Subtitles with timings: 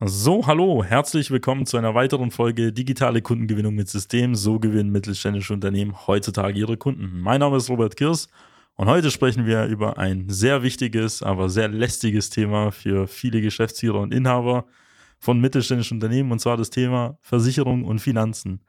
[0.00, 4.36] So, hallo, herzlich willkommen zu einer weiteren Folge Digitale Kundengewinnung mit System.
[4.36, 7.20] So gewinnen mittelständische Unternehmen heutzutage ihre Kunden.
[7.20, 8.28] Mein Name ist Robert Kirs
[8.76, 13.98] und heute sprechen wir über ein sehr wichtiges, aber sehr lästiges Thema für viele Geschäftsführer
[13.98, 14.66] und Inhaber
[15.18, 18.60] von mittelständischen Unternehmen und zwar das Thema Versicherung und Finanzen.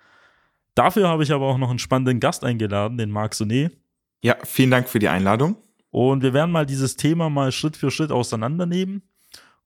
[0.73, 3.77] Dafür habe ich aber auch noch einen spannenden Gast eingeladen, den Marc Sonnet.
[4.23, 5.57] Ja, vielen Dank für die Einladung.
[5.91, 9.03] Und wir werden mal dieses Thema mal Schritt für Schritt auseinandernehmen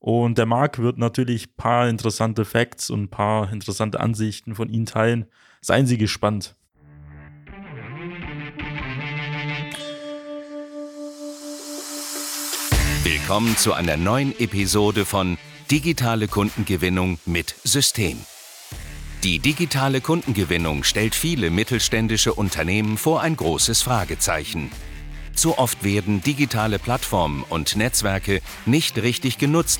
[0.04, 4.68] und der Marc wird natürlich ein paar interessante Facts und ein paar interessante Ansichten von
[4.68, 5.28] Ihnen teilen.
[5.62, 6.56] Seien Sie gespannt.
[13.06, 15.38] Willkommen zu einer neuen Episode von
[15.72, 18.18] Digitale Kundengewinnung mit System.
[19.24, 24.70] Die digitale Kundengewinnung stellt viele mittelständische Unternehmen vor ein großes Fragezeichen.
[25.34, 29.80] Zu oft werden digitale Plattformen und Netzwerke nicht richtig genutzt,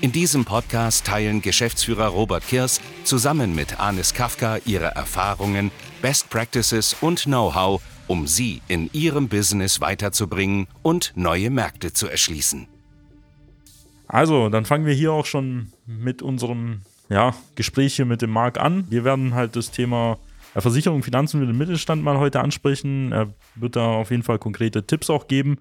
[0.00, 6.94] In diesem Podcast teilen Geschäftsführer Robert Kirs zusammen mit Anis Kafka ihre Erfahrungen, Best Practices
[7.00, 12.68] und Know-how, um sie in ihrem Business weiterzubringen und neue Märkte zu erschließen.
[14.06, 18.56] Also, dann fangen wir hier auch schon mit unserem ja, Gespräch hier mit dem Marc
[18.56, 18.88] an.
[18.90, 20.18] Wir werden halt das Thema
[20.54, 23.10] Versicherung, Finanzen für den Mittelstand mal heute ansprechen.
[23.10, 25.58] Er wird da auf jeden Fall konkrete Tipps auch geben.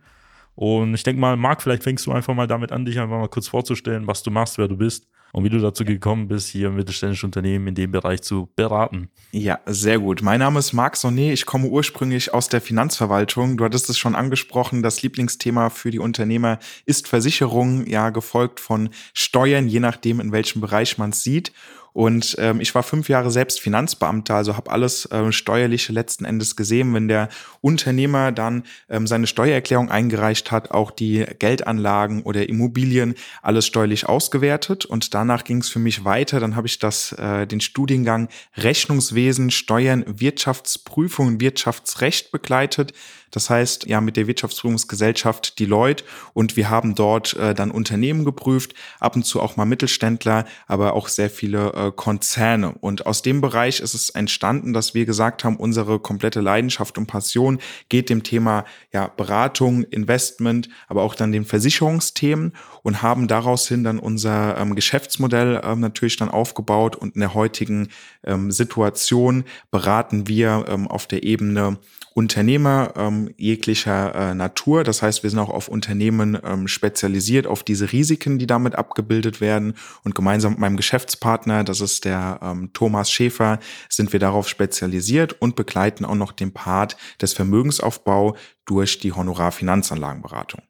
[0.58, 3.30] Und ich denke mal, Marc, vielleicht fängst du einfach mal damit an, dich einfach mal
[3.30, 6.72] kurz vorzustellen, was du machst, wer du bist und wie du dazu gekommen bist, hier
[6.72, 9.09] mittelständische Unternehmen in dem Bereich zu beraten.
[9.31, 10.23] Ja, sehr gut.
[10.23, 11.31] Mein Name ist Marc Sonnet.
[11.31, 13.58] Ich komme ursprünglich aus der Finanzverwaltung.
[13.58, 14.82] Du hattest es schon angesprochen.
[14.82, 20.59] Das Lieblingsthema für die Unternehmer ist Versicherung, ja, gefolgt von Steuern, je nachdem, in welchem
[20.59, 21.52] Bereich man es sieht.
[21.97, 26.55] Und ähm, ich war fünf Jahre selbst Finanzbeamter, also habe alles ähm, steuerliche letzten Endes
[26.55, 26.93] gesehen.
[26.93, 27.27] Wenn der
[27.59, 34.85] Unternehmer dann ähm, seine Steuererklärung eingereicht hat, auch die Geldanlagen oder Immobilien, alles steuerlich ausgewertet.
[34.85, 36.39] Und danach ging es für mich weiter.
[36.39, 42.93] Dann habe ich das, äh, den Studiengang Rechnungswesen, Steuern, Wirtschaftsprüfung, Wirtschaftsrecht begleitet.
[43.32, 48.73] Das heißt, ja, mit der Wirtschaftsprüfungsgesellschaft Deloitte und wir haben dort äh, dann Unternehmen geprüft,
[48.99, 52.73] ab und zu auch mal Mittelständler, aber auch sehr viele äh, Konzerne.
[52.80, 57.08] Und aus dem Bereich ist es entstanden, dass wir gesagt haben, unsere komplette Leidenschaft und
[57.08, 63.67] Passion geht dem Thema ja, Beratung, Investment, aber auch dann den Versicherungsthemen und haben daraus
[63.67, 67.89] hin dann unser ähm, Geschäftsmodell ähm, natürlich dann aufgebaut und in der heutigen
[68.23, 71.77] ähm, Situation beraten wir ähm, auf der Ebene
[72.17, 74.83] Unternehmer ähm, jeglicher äh, Natur.
[74.83, 79.39] Das heißt, wir sind auch auf Unternehmen ähm, spezialisiert, auf diese Risiken, die damit abgebildet
[79.39, 79.76] werden.
[80.04, 85.39] Und gemeinsam mit meinem Geschäftspartner, das ist der ähm, Thomas Schäfer, sind wir darauf spezialisiert
[85.39, 88.36] und begleiten auch noch den Part des Vermögensaufbau
[88.66, 90.64] durch die Honorarfinanzanlagenberatung.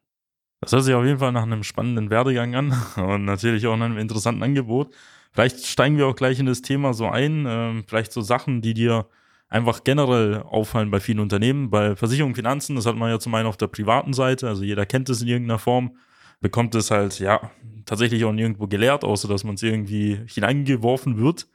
[0.60, 3.96] Das hört sich auf jeden Fall nach einem spannenden Werdegang an und natürlich auch einem
[3.96, 4.94] interessanten Angebot.
[5.32, 8.74] Vielleicht steigen wir auch gleich in das Thema so ein, äh, vielleicht so Sachen, die
[8.74, 9.06] dir
[9.48, 11.70] einfach generell auffallen bei vielen Unternehmen.
[11.70, 14.86] Bei Versicherung, Finanzen, das hat man ja zum einen auf der privaten Seite, also jeder
[14.86, 15.96] kennt es in irgendeiner Form,
[16.40, 17.50] bekommt es halt, ja,
[17.86, 21.48] tatsächlich auch nirgendwo gelehrt, außer dass man es irgendwie hineingeworfen wird.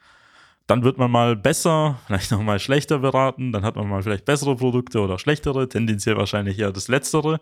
[0.66, 4.26] Dann wird man mal besser, vielleicht noch mal schlechter beraten, dann hat man mal vielleicht
[4.26, 7.40] bessere Produkte oder schlechtere, tendenziell wahrscheinlich eher das Letztere.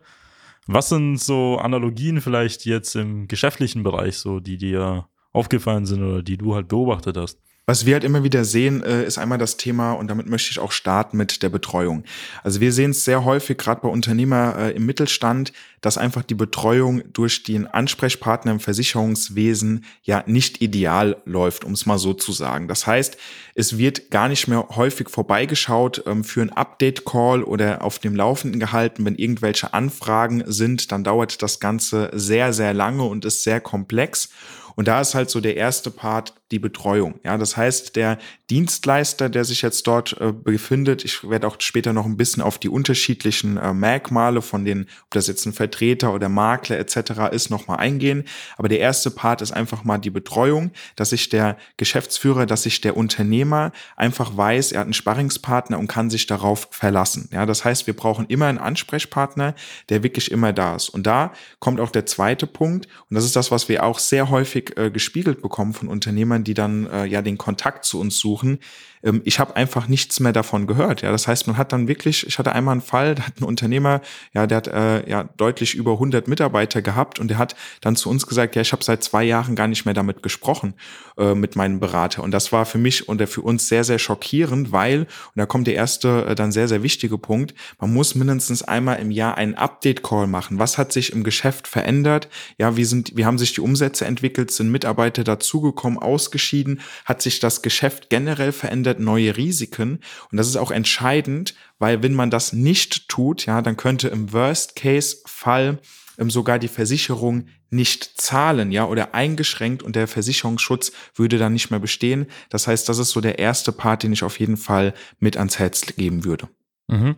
[0.68, 6.22] Was sind so Analogien vielleicht jetzt im geschäftlichen Bereich, so die dir aufgefallen sind oder
[6.22, 7.40] die du halt beobachtet hast?
[7.68, 10.58] Was wir halt immer wieder sehen, äh, ist einmal das Thema, und damit möchte ich
[10.58, 12.04] auch starten mit der Betreuung.
[12.44, 16.36] Also wir sehen es sehr häufig, gerade bei Unternehmer äh, im Mittelstand, dass einfach die
[16.36, 22.32] Betreuung durch den Ansprechpartner im Versicherungswesen ja nicht ideal läuft, um es mal so zu
[22.32, 22.68] sagen.
[22.68, 23.18] Das heißt,
[23.54, 28.60] es wird gar nicht mehr häufig vorbeigeschaut ähm, für ein Update-Call oder auf dem Laufenden
[28.60, 29.06] gehalten.
[29.06, 34.30] Wenn irgendwelche Anfragen sind, dann dauert das Ganze sehr, sehr lange und ist sehr komplex.
[34.76, 37.20] Und da ist halt so der erste Part die Betreuung.
[37.24, 38.18] Ja, das heißt, der
[38.50, 42.60] Dienstleister, der sich jetzt dort äh, befindet, ich werde auch später noch ein bisschen auf
[42.60, 47.32] die unterschiedlichen äh, Merkmale von den, ob das jetzt ein Vertreter oder Makler etc.
[47.32, 48.26] ist, nochmal eingehen.
[48.58, 52.82] Aber der erste Part ist einfach mal die Betreuung, dass sich der Geschäftsführer, dass sich
[52.82, 57.30] der Unternehmer einfach weiß, er hat einen Sparringspartner und kann sich darauf verlassen.
[57.32, 59.56] Ja, das heißt, wir brauchen immer einen Ansprechpartner,
[59.90, 60.90] der wirklich immer da ist.
[60.90, 64.30] Und da kommt auch der zweite Punkt, und das ist das, was wir auch sehr
[64.30, 68.20] häufig äh, gespiegelt bekommen von Unternehmern, Unternehmern, die dann äh, ja den Kontakt zu uns
[68.20, 68.60] suchen,
[69.04, 71.02] ähm, ich habe einfach nichts mehr davon gehört.
[71.02, 73.44] Ja, das heißt, man hat dann wirklich, ich hatte einmal einen Fall, da hat ein
[73.44, 74.02] Unternehmer,
[74.34, 78.10] ja, der hat äh, ja deutlich über 100 Mitarbeiter gehabt und der hat dann zu
[78.10, 80.74] uns gesagt, ja, ich habe seit zwei Jahren gar nicht mehr damit gesprochen
[81.18, 82.24] äh, mit meinem Berater.
[82.24, 85.68] Und das war für mich und für uns sehr, sehr schockierend, weil, und da kommt
[85.68, 89.56] der erste äh, dann sehr, sehr wichtige Punkt, man muss mindestens einmal im Jahr einen
[89.56, 90.60] Update-Call machen.
[90.60, 92.30] Was hat sich im Geschäft verändert?
[92.58, 94.52] Ja, wie sind, wie haben sich die Umsätze entwickelt?
[94.52, 96.00] Sind Mitarbeiter dazugekommen,
[96.32, 96.82] ausgeschieden?
[97.06, 99.00] Hat sich das Geschäft generell verändert?
[99.00, 100.00] neue Risiken.
[100.32, 104.32] Und das ist auch entscheidend, weil wenn man das nicht tut, ja, dann könnte im
[104.32, 105.80] Worst-Case-Fall
[106.18, 111.70] ähm, sogar die Versicherung nicht zahlen, ja, oder eingeschränkt und der Versicherungsschutz würde dann nicht
[111.72, 112.28] mehr bestehen.
[112.50, 115.58] Das heißt, das ist so der erste Part, den ich auf jeden Fall mit ans
[115.58, 116.48] Herz geben würde.
[116.88, 117.16] Mhm.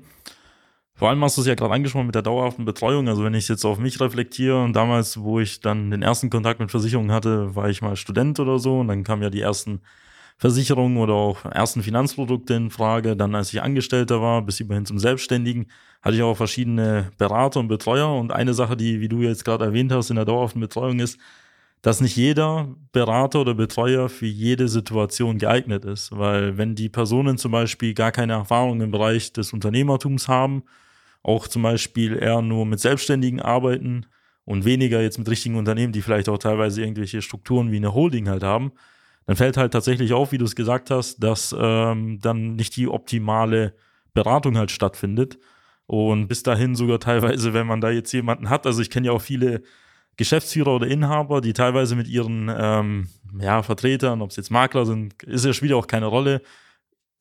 [0.95, 3.07] Vor allem hast du es ja gerade angesprochen mit der dauerhaften Betreuung.
[3.07, 6.59] Also wenn ich jetzt auf mich reflektiere und damals, wo ich dann den ersten Kontakt
[6.59, 9.81] mit Versicherungen hatte, war ich mal Student oder so und dann kamen ja die ersten
[10.37, 13.15] Versicherungen oder auch ersten Finanzprodukte in Frage.
[13.15, 15.67] Dann, als ich Angestellter war, bis hin zum Selbstständigen,
[16.01, 18.13] hatte ich auch verschiedene Berater und Betreuer.
[18.13, 21.19] Und eine Sache, die, wie du jetzt gerade erwähnt hast, in der dauerhaften Betreuung ist,
[21.83, 26.17] dass nicht jeder Berater oder Betreuer für jede Situation geeignet ist.
[26.17, 30.63] Weil wenn die Personen zum Beispiel gar keine Erfahrung im Bereich des Unternehmertums haben,
[31.23, 34.05] auch zum Beispiel eher nur mit Selbstständigen arbeiten
[34.45, 38.29] und weniger jetzt mit richtigen Unternehmen, die vielleicht auch teilweise irgendwelche Strukturen wie eine Holding
[38.29, 38.71] halt haben,
[39.25, 42.87] dann fällt halt tatsächlich auf, wie du es gesagt hast, dass ähm, dann nicht die
[42.87, 43.75] optimale
[44.13, 45.37] Beratung halt stattfindet.
[45.85, 49.11] Und bis dahin sogar teilweise, wenn man da jetzt jemanden hat, also ich kenne ja
[49.11, 49.63] auch viele
[50.17, 55.21] Geschäftsführer oder Inhaber, die teilweise mit ihren ähm, ja, Vertretern, ob es jetzt Makler sind,
[55.23, 56.41] ist ja spielt auch keine Rolle,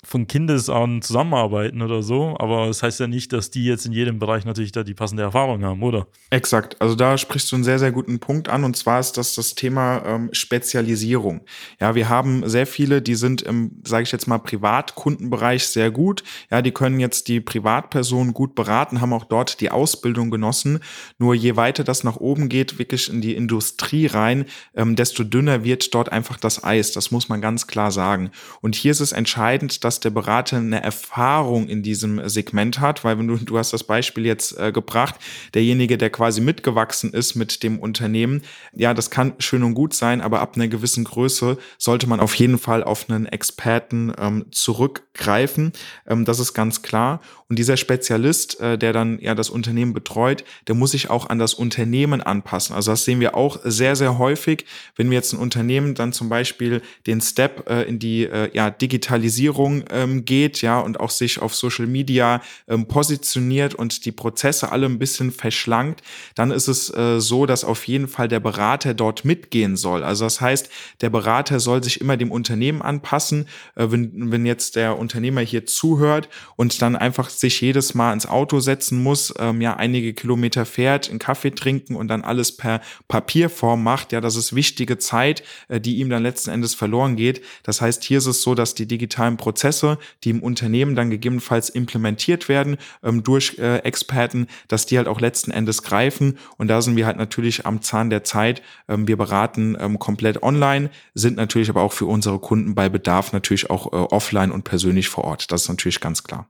[0.05, 3.93] von Kindes an zusammenarbeiten oder so, aber das heißt ja nicht, dass die jetzt in
[3.93, 6.09] jedem Bereich natürlich da die passende Erfahrung haben, oder?
[6.31, 6.81] Exakt.
[6.81, 9.55] Also da sprichst du einen sehr, sehr guten Punkt an und zwar ist das das
[9.55, 11.43] Thema ähm, Spezialisierung.
[11.81, 16.25] Ja, wir haben sehr viele, die sind im, sage ich jetzt mal, Privatkundenbereich sehr gut.
[16.51, 20.81] Ja, die können jetzt die Privatpersonen gut beraten, haben auch dort die Ausbildung genossen.
[21.19, 25.63] Nur je weiter das nach oben geht, wirklich in die Industrie rein, ähm, desto dünner
[25.63, 26.91] wird dort einfach das Eis.
[26.91, 28.33] Das muss man ganz klar sagen.
[28.61, 33.05] Und hier ist es entscheidend, dass dass der Berater eine Erfahrung in diesem Segment hat,
[33.05, 35.17] weil wenn du, du hast das Beispiel jetzt äh, gebracht,
[35.53, 38.41] derjenige, der quasi mitgewachsen ist mit dem Unternehmen,
[38.75, 42.35] ja, das kann schön und gut sein, aber ab einer gewissen Größe sollte man auf
[42.37, 45.73] jeden Fall auf einen Experten ähm, zurückgreifen.
[46.07, 47.21] Ähm, das ist ganz klar.
[47.53, 51.39] Und dieser Spezialist, äh, der dann ja das Unternehmen betreut, der muss sich auch an
[51.39, 52.75] das Unternehmen anpassen.
[52.75, 54.65] Also das sehen wir auch sehr, sehr häufig,
[54.97, 58.71] wenn wir jetzt ein Unternehmen dann zum Beispiel den Step äh, in die äh, ja,
[58.71, 64.73] Digitalisierung ähm, geht, ja, und auch sich auf Social Media ähm, positioniert und die Prozesse
[64.73, 66.03] alle ein bisschen verschlankt,
[66.35, 70.03] dann ist es äh, so, dass auf jeden Fall der Berater dort mitgehen soll.
[70.05, 70.69] Also das heißt,
[71.01, 73.49] der Berater soll sich immer dem Unternehmen anpassen.
[73.75, 78.27] Äh, wenn, wenn jetzt der Unternehmer hier zuhört und dann einfach sich jedes Mal ins
[78.27, 82.81] Auto setzen muss, ähm, ja, einige Kilometer fährt, einen Kaffee trinken und dann alles per
[83.09, 87.43] Papierform macht, ja, das ist wichtige Zeit, äh, die ihm dann letzten Endes verloren geht.
[87.63, 91.11] Das heißt, hier ist es so, dass die digitalen Prozesse Prozesse, die im Unternehmen dann
[91.11, 96.39] gegebenenfalls implementiert werden ähm, durch äh, Experten, dass die halt auch letzten Endes greifen.
[96.59, 98.63] Und da sind wir halt natürlich am Zahn der Zeit.
[98.89, 103.33] Ähm, wir beraten ähm, komplett online, sind natürlich aber auch für unsere Kunden bei Bedarf
[103.33, 105.51] natürlich auch äh, offline und persönlich vor Ort.
[105.51, 106.49] Das ist natürlich ganz klar.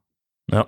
[0.50, 0.66] Ja,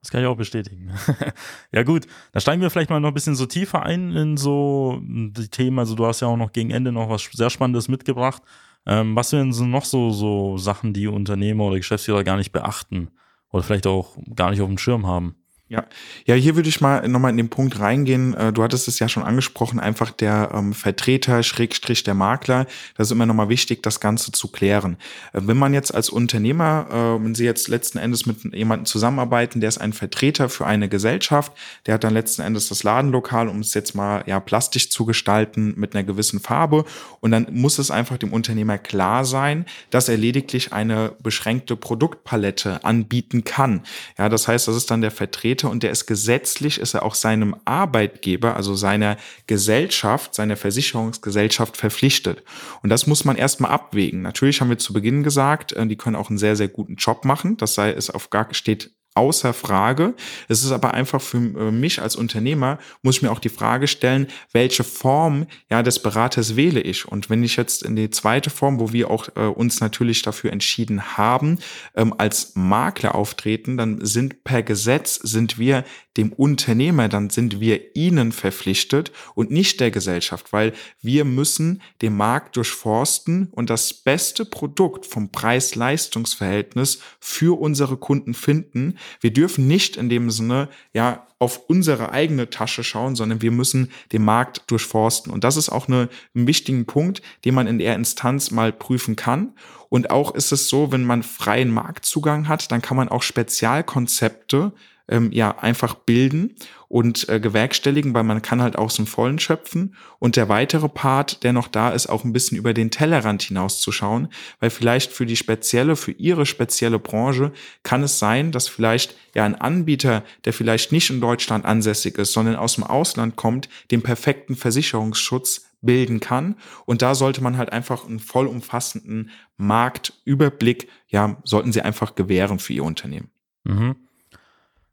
[0.00, 0.92] das kann ich auch bestätigen.
[1.72, 5.00] ja gut, da steigen wir vielleicht mal noch ein bisschen so tiefer ein in so
[5.02, 5.78] die Themen.
[5.78, 8.42] Also du hast ja auch noch gegen Ende noch was sehr Spannendes mitgebracht.
[8.86, 13.10] Ähm, was sind so noch so, so Sachen, die Unternehmer oder Geschäftsführer gar nicht beachten
[13.50, 15.36] oder vielleicht auch gar nicht auf dem Schirm haben?
[15.70, 15.84] Ja,
[16.26, 18.34] ja, hier würde ich mal nochmal in den Punkt reingehen.
[18.34, 22.66] Äh, du hattest es ja schon angesprochen, einfach der ähm, Vertreter, Schrägstrich der Makler.
[22.96, 24.96] Das ist immer nochmal wichtig, das Ganze zu klären.
[25.32, 29.60] Äh, wenn man jetzt als Unternehmer, äh, wenn Sie jetzt letzten Endes mit jemandem zusammenarbeiten,
[29.60, 31.52] der ist ein Vertreter für eine Gesellschaft,
[31.86, 35.74] der hat dann letzten Endes das Ladenlokal, um es jetzt mal ja plastisch zu gestalten
[35.76, 36.84] mit einer gewissen Farbe.
[37.20, 42.82] Und dann muss es einfach dem Unternehmer klar sein, dass er lediglich eine beschränkte Produktpalette
[42.82, 43.82] anbieten kann.
[44.18, 47.02] Ja, das heißt, das ist dann der Vertreter Vertreter und der ist gesetzlich, ist er
[47.02, 52.42] auch seinem Arbeitgeber, also seiner Gesellschaft, seiner Versicherungsgesellschaft verpflichtet.
[52.82, 54.22] Und das muss man erstmal abwägen.
[54.22, 57.24] Natürlich haben wir zu Beginn gesagt, äh, die können auch einen sehr, sehr guten Job
[57.24, 57.56] machen.
[57.56, 60.14] Das sei es auf gar, steht außer Frage.
[60.48, 63.88] Es ist aber einfach für äh, mich als Unternehmer, muss ich mir auch die Frage
[63.88, 67.06] stellen, welche Form ja des Beraters wähle ich?
[67.06, 70.52] Und wenn ich jetzt in die zweite Form, wo wir auch äh, uns natürlich dafür
[70.52, 71.58] entschieden haben,
[71.96, 75.84] ähm, als Makler auftreten, dann sind per Gesetz, sind wir
[76.16, 82.16] dem Unternehmer, dann sind wir ihnen verpflichtet und nicht der Gesellschaft, weil wir müssen den
[82.16, 89.96] Markt durchforsten und das beste Produkt vom Preis-Leistungs-Verhältnis für unsere Kunden finden, wir dürfen nicht
[89.96, 95.32] in dem Sinne, ja, auf unsere eigene Tasche schauen, sondern wir müssen den Markt durchforsten.
[95.32, 99.16] Und das ist auch eine, ein wichtigen Punkt, den man in der Instanz mal prüfen
[99.16, 99.54] kann.
[99.88, 104.72] Und auch ist es so, wenn man freien Marktzugang hat, dann kann man auch Spezialkonzepte
[105.10, 106.54] ähm, ja einfach bilden
[106.88, 109.94] und äh, gewerkstelligen, weil man kann halt aus dem Vollen schöpfen.
[110.18, 114.28] Und der weitere Part, der noch da ist, auch ein bisschen über den Tellerrand hinauszuschauen,
[114.58, 117.52] weil vielleicht für die spezielle, für ihre spezielle Branche
[117.82, 122.32] kann es sein, dass vielleicht ja ein Anbieter, der vielleicht nicht in Deutschland ansässig ist,
[122.32, 126.56] sondern aus dem Ausland kommt, den perfekten Versicherungsschutz bilden kann.
[126.86, 132.72] Und da sollte man halt einfach einen vollumfassenden Marktüberblick, ja, sollten sie einfach gewähren für
[132.72, 133.30] ihr Unternehmen.
[133.64, 133.96] Mhm.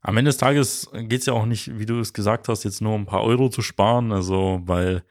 [0.01, 2.81] Am Ende des Tages geht es ja auch nicht, wie du es gesagt hast, jetzt
[2.81, 4.11] nur um ein paar Euro zu sparen.
[4.11, 5.03] Also, weil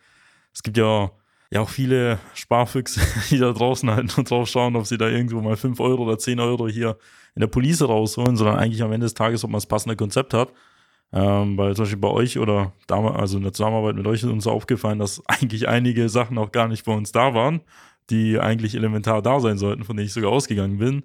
[0.55, 1.11] es gibt ja,
[1.51, 3.01] ja auch viele Sparfüchse,
[3.31, 6.19] die da draußen halt nur drauf schauen, ob sie da irgendwo mal 5 Euro oder
[6.19, 6.97] 10 Euro hier
[7.35, 10.33] in der Police rausholen, sondern eigentlich am Ende des Tages, ob man das passende Konzept
[10.35, 10.53] hat.
[11.13, 14.29] Ähm, weil zum Beispiel bei euch oder damals, also in der Zusammenarbeit mit euch ist
[14.29, 17.61] uns aufgefallen, dass eigentlich einige Sachen auch gar nicht bei uns da waren,
[18.11, 21.05] die eigentlich elementar da sein sollten, von denen ich sogar ausgegangen bin.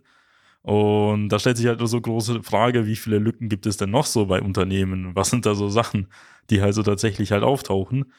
[0.63, 4.05] Und da stellt sich halt so große Frage, wie viele Lücken gibt es denn noch
[4.05, 5.15] so bei Unternehmen?
[5.15, 6.07] Was sind da so Sachen,
[6.49, 8.11] die halt so tatsächlich halt auftauchen?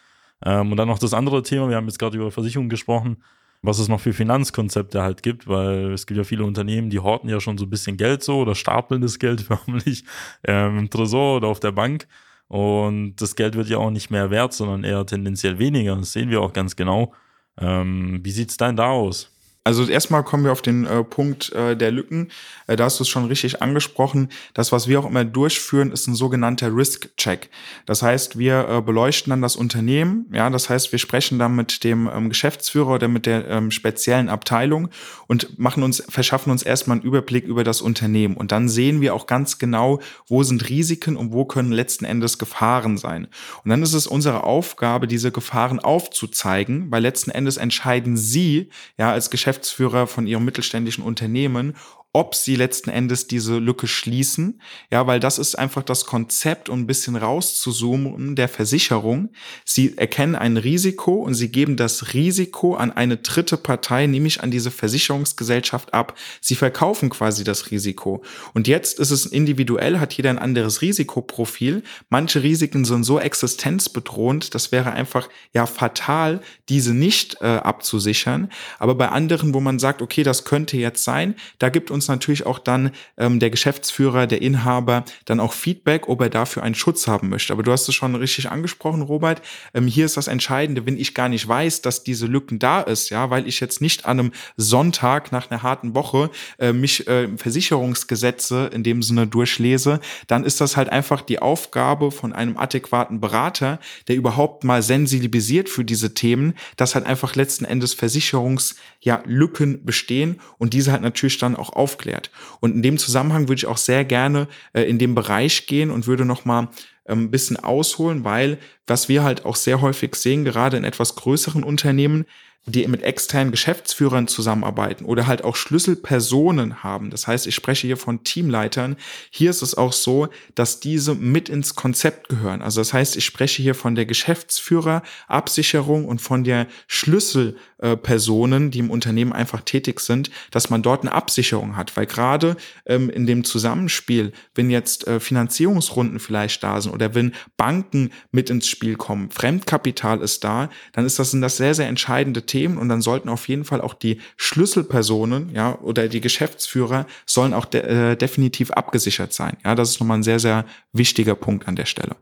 [0.44, 3.18] Ähm, und dann noch das andere Thema, wir haben jetzt gerade über Versicherungen gesprochen,
[3.62, 7.28] was es noch für Finanzkonzepte halt gibt, weil es gibt ja viele Unternehmen, die horten
[7.30, 10.04] ja schon so ein bisschen Geld so oder stapeln das Geld förmlich
[10.44, 12.08] ähm, im Tresor oder auf der Bank.
[12.48, 15.96] Und das Geld wird ja auch nicht mehr wert, sondern eher tendenziell weniger.
[15.96, 17.14] Das sehen wir auch ganz genau.
[17.58, 19.31] Ähm, wie sieht's denn da aus?
[19.64, 22.32] Also erstmal kommen wir auf den äh, Punkt äh, der Lücken.
[22.66, 24.28] Äh, da hast du es schon richtig angesprochen.
[24.54, 27.48] Das, was wir auch immer durchführen, ist ein sogenannter Risk-Check.
[27.86, 30.26] Das heißt, wir äh, beleuchten dann das Unternehmen.
[30.32, 34.28] Ja, das heißt, wir sprechen dann mit dem ähm, Geschäftsführer oder mit der ähm, speziellen
[34.28, 34.88] Abteilung
[35.28, 38.36] und machen uns, verschaffen uns erstmal einen Überblick über das Unternehmen.
[38.36, 42.38] Und dann sehen wir auch ganz genau, wo sind Risiken und wo können letzten Endes
[42.38, 43.28] Gefahren sein.
[43.62, 49.12] Und dann ist es unsere Aufgabe, diese Gefahren aufzuzeigen, weil letzten Endes entscheiden Sie, ja,
[49.12, 51.76] als Geschäftsführer Geschäftsführer von ihrem mittelständischen Unternehmen
[52.14, 54.60] ob sie letzten Endes diese Lücke schließen.
[54.90, 59.30] Ja, weil das ist einfach das Konzept, um ein bisschen rauszuzoomen der Versicherung.
[59.64, 64.50] Sie erkennen ein Risiko und sie geben das Risiko an eine dritte Partei, nämlich an
[64.50, 66.18] diese Versicherungsgesellschaft ab.
[66.42, 68.22] Sie verkaufen quasi das Risiko.
[68.52, 71.82] Und jetzt ist es individuell, hat jeder ein anderes Risikoprofil.
[72.10, 78.50] Manche Risiken sind so existenzbedrohend, das wäre einfach ja fatal, diese nicht äh, abzusichern.
[78.78, 82.08] Aber bei anderen, wo man sagt, okay, das könnte jetzt sein, da gibt uns uns
[82.08, 86.74] natürlich auch dann ähm, der Geschäftsführer, der Inhaber dann auch Feedback, ob er dafür einen
[86.74, 87.52] Schutz haben möchte.
[87.52, 89.40] Aber du hast es schon richtig angesprochen, Robert.
[89.72, 93.10] Ähm, hier ist das Entscheidende, wenn ich gar nicht weiß, dass diese Lücken da ist,
[93.10, 97.28] ja, weil ich jetzt nicht an einem Sonntag nach einer harten Woche äh, mich äh,
[97.36, 103.20] Versicherungsgesetze in dem Sinne durchlese, dann ist das halt einfach die Aufgabe von einem adäquaten
[103.20, 103.78] Berater,
[104.08, 110.40] der überhaupt mal sensibilisiert für diese Themen, dass halt einfach letzten Endes Versicherungslücken ja, bestehen
[110.58, 112.30] und diese halt natürlich dann auch auf aufklärt.
[112.60, 116.06] Und in dem Zusammenhang würde ich auch sehr gerne äh, in den Bereich gehen und
[116.06, 116.68] würde noch mal
[117.06, 121.14] ähm, ein bisschen ausholen, weil was wir halt auch sehr häufig sehen, gerade in etwas
[121.16, 122.24] größeren Unternehmen,
[122.66, 127.10] die mit externen Geschäftsführern zusammenarbeiten oder halt auch Schlüsselpersonen haben.
[127.10, 128.96] Das heißt, ich spreche hier von Teamleitern.
[129.30, 132.62] Hier ist es auch so, dass diese mit ins Konzept gehören.
[132.62, 138.90] Also das heißt, ich spreche hier von der Geschäftsführerabsicherung und von der Schlüsselpersonen, die im
[138.90, 141.96] Unternehmen einfach tätig sind, dass man dort eine Absicherung hat.
[141.96, 147.34] Weil gerade ähm, in dem Zusammenspiel, wenn jetzt äh, Finanzierungsrunden vielleicht da sind oder wenn
[147.56, 151.88] Banken mit ins Spiel kommen, Fremdkapital ist da, dann ist das, sind das sehr, sehr
[151.88, 157.06] entscheidende Themen und dann sollten auf jeden Fall auch die Schlüsselpersonen, ja, oder die Geschäftsführer
[157.24, 159.56] sollen auch de äh, definitiv abgesichert sein.
[159.64, 162.16] Ja, das ist nochmal ein sehr, sehr wichtiger Punkt an der Stelle.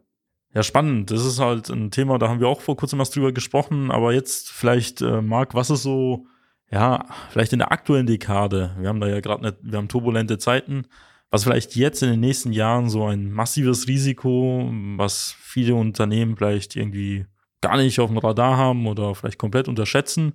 [0.54, 1.10] Ja, spannend.
[1.10, 4.12] Das ist halt ein Thema, da haben wir auch vor kurzem was drüber gesprochen, aber
[4.12, 6.26] jetzt vielleicht, äh, Marc, was ist so,
[6.70, 10.86] ja, vielleicht in der aktuellen Dekade, wir haben da ja gerade, wir haben turbulente Zeiten,
[11.30, 16.76] was vielleicht jetzt in den nächsten Jahren so ein massives Risiko, was viele Unternehmen vielleicht
[16.76, 17.26] irgendwie
[17.60, 20.34] gar nicht auf dem Radar haben oder vielleicht komplett unterschätzen.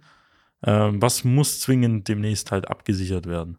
[0.63, 3.57] Ähm, was muss zwingend demnächst halt abgesichert werden?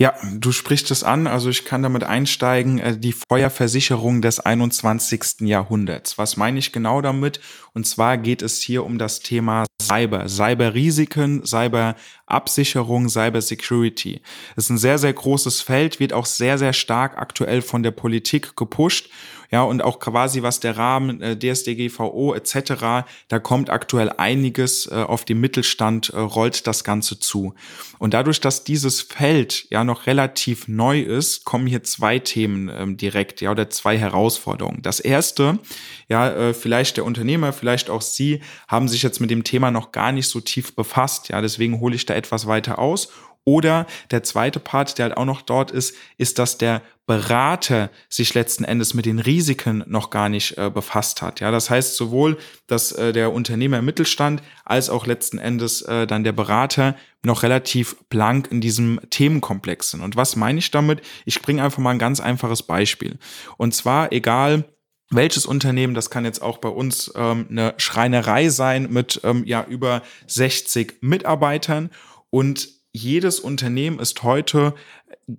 [0.00, 5.42] Ja, du sprichst es an, also ich kann damit einsteigen, äh, die Feuerversicherung des 21.
[5.42, 6.18] Jahrhunderts.
[6.18, 7.38] Was meine ich genau damit?
[7.74, 14.20] Und zwar geht es hier um das Thema Cyber, Cyberrisiken, Cyberabsicherung, Cybersecurity.
[14.56, 18.56] Ist ein sehr, sehr großes Feld, wird auch sehr, sehr stark aktuell von der Politik
[18.56, 19.10] gepusht
[19.54, 24.96] ja, und auch quasi was der Rahmen äh, DSDGVO etc., da kommt aktuell einiges äh,
[24.96, 27.54] auf den Mittelstand, äh, rollt das Ganze zu.
[28.00, 32.96] Und dadurch, dass dieses Feld ja noch relativ neu ist, kommen hier zwei Themen ähm,
[32.96, 34.82] direkt, ja, oder zwei Herausforderungen.
[34.82, 35.60] Das erste,
[36.08, 39.92] ja, äh, vielleicht der Unternehmer, vielleicht auch Sie haben sich jetzt mit dem Thema noch
[39.92, 43.12] gar nicht so tief befasst, ja, deswegen hole ich da etwas weiter aus
[43.44, 48.32] oder der zweite Part, der halt auch noch dort ist, ist, dass der Berater sich
[48.32, 51.40] letzten Endes mit den Risiken noch gar nicht äh, befasst hat.
[51.40, 56.06] Ja, das heißt sowohl, dass äh, der Unternehmer im Mittelstand als auch letzten Endes äh,
[56.06, 60.00] dann der Berater noch relativ blank in diesem Themenkomplex sind.
[60.00, 61.02] Und was meine ich damit?
[61.26, 63.18] Ich bringe einfach mal ein ganz einfaches Beispiel.
[63.58, 64.64] Und zwar egal,
[65.10, 69.64] welches Unternehmen, das kann jetzt auch bei uns ähm, eine Schreinerei sein mit ähm, ja
[69.68, 71.90] über 60 Mitarbeitern
[72.30, 74.74] und jedes Unternehmen ist heute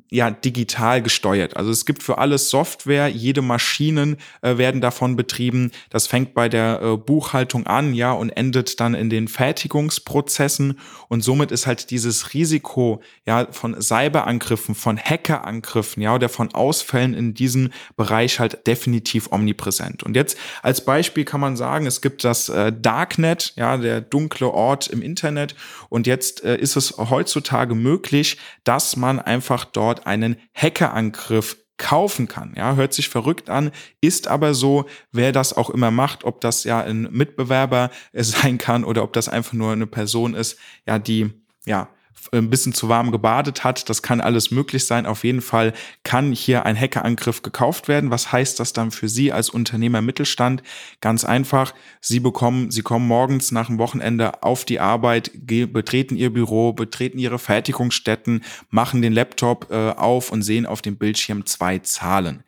[0.09, 1.55] ja digital gesteuert.
[1.57, 5.71] Also es gibt für alles Software, jede Maschinen äh, werden davon betrieben.
[5.89, 11.21] Das fängt bei der äh, Buchhaltung an, ja, und endet dann in den Fertigungsprozessen und
[11.21, 17.33] somit ist halt dieses Risiko ja von Cyberangriffen, von Hackerangriffen, ja, oder von Ausfällen in
[17.33, 20.01] diesem Bereich halt definitiv omnipräsent.
[20.03, 24.49] Und jetzt als Beispiel kann man sagen, es gibt das äh, Darknet, ja, der dunkle
[24.49, 25.55] Ort im Internet
[25.89, 32.53] und jetzt äh, ist es heutzutage möglich, dass man einfach dort einen Hackerangriff kaufen kann.
[32.55, 36.63] Ja, hört sich verrückt an, ist aber so, wer das auch immer macht, ob das
[36.63, 41.31] ja ein Mitbewerber sein kann oder ob das einfach nur eine Person ist, ja, die
[41.65, 41.89] ja
[42.31, 43.89] ein bisschen zu warm gebadet hat.
[43.89, 45.05] Das kann alles möglich sein.
[45.05, 48.11] Auf jeden Fall kann hier ein Hackerangriff gekauft werden.
[48.11, 50.63] Was heißt das dann für Sie als Unternehmer Mittelstand?
[51.01, 51.73] Ganz einfach.
[52.01, 57.19] Sie bekommen, Sie kommen morgens nach dem Wochenende auf die Arbeit, betreten Ihr Büro, betreten
[57.19, 62.43] Ihre Fertigungsstätten, machen den Laptop äh, auf und sehen auf dem Bildschirm zwei Zahlen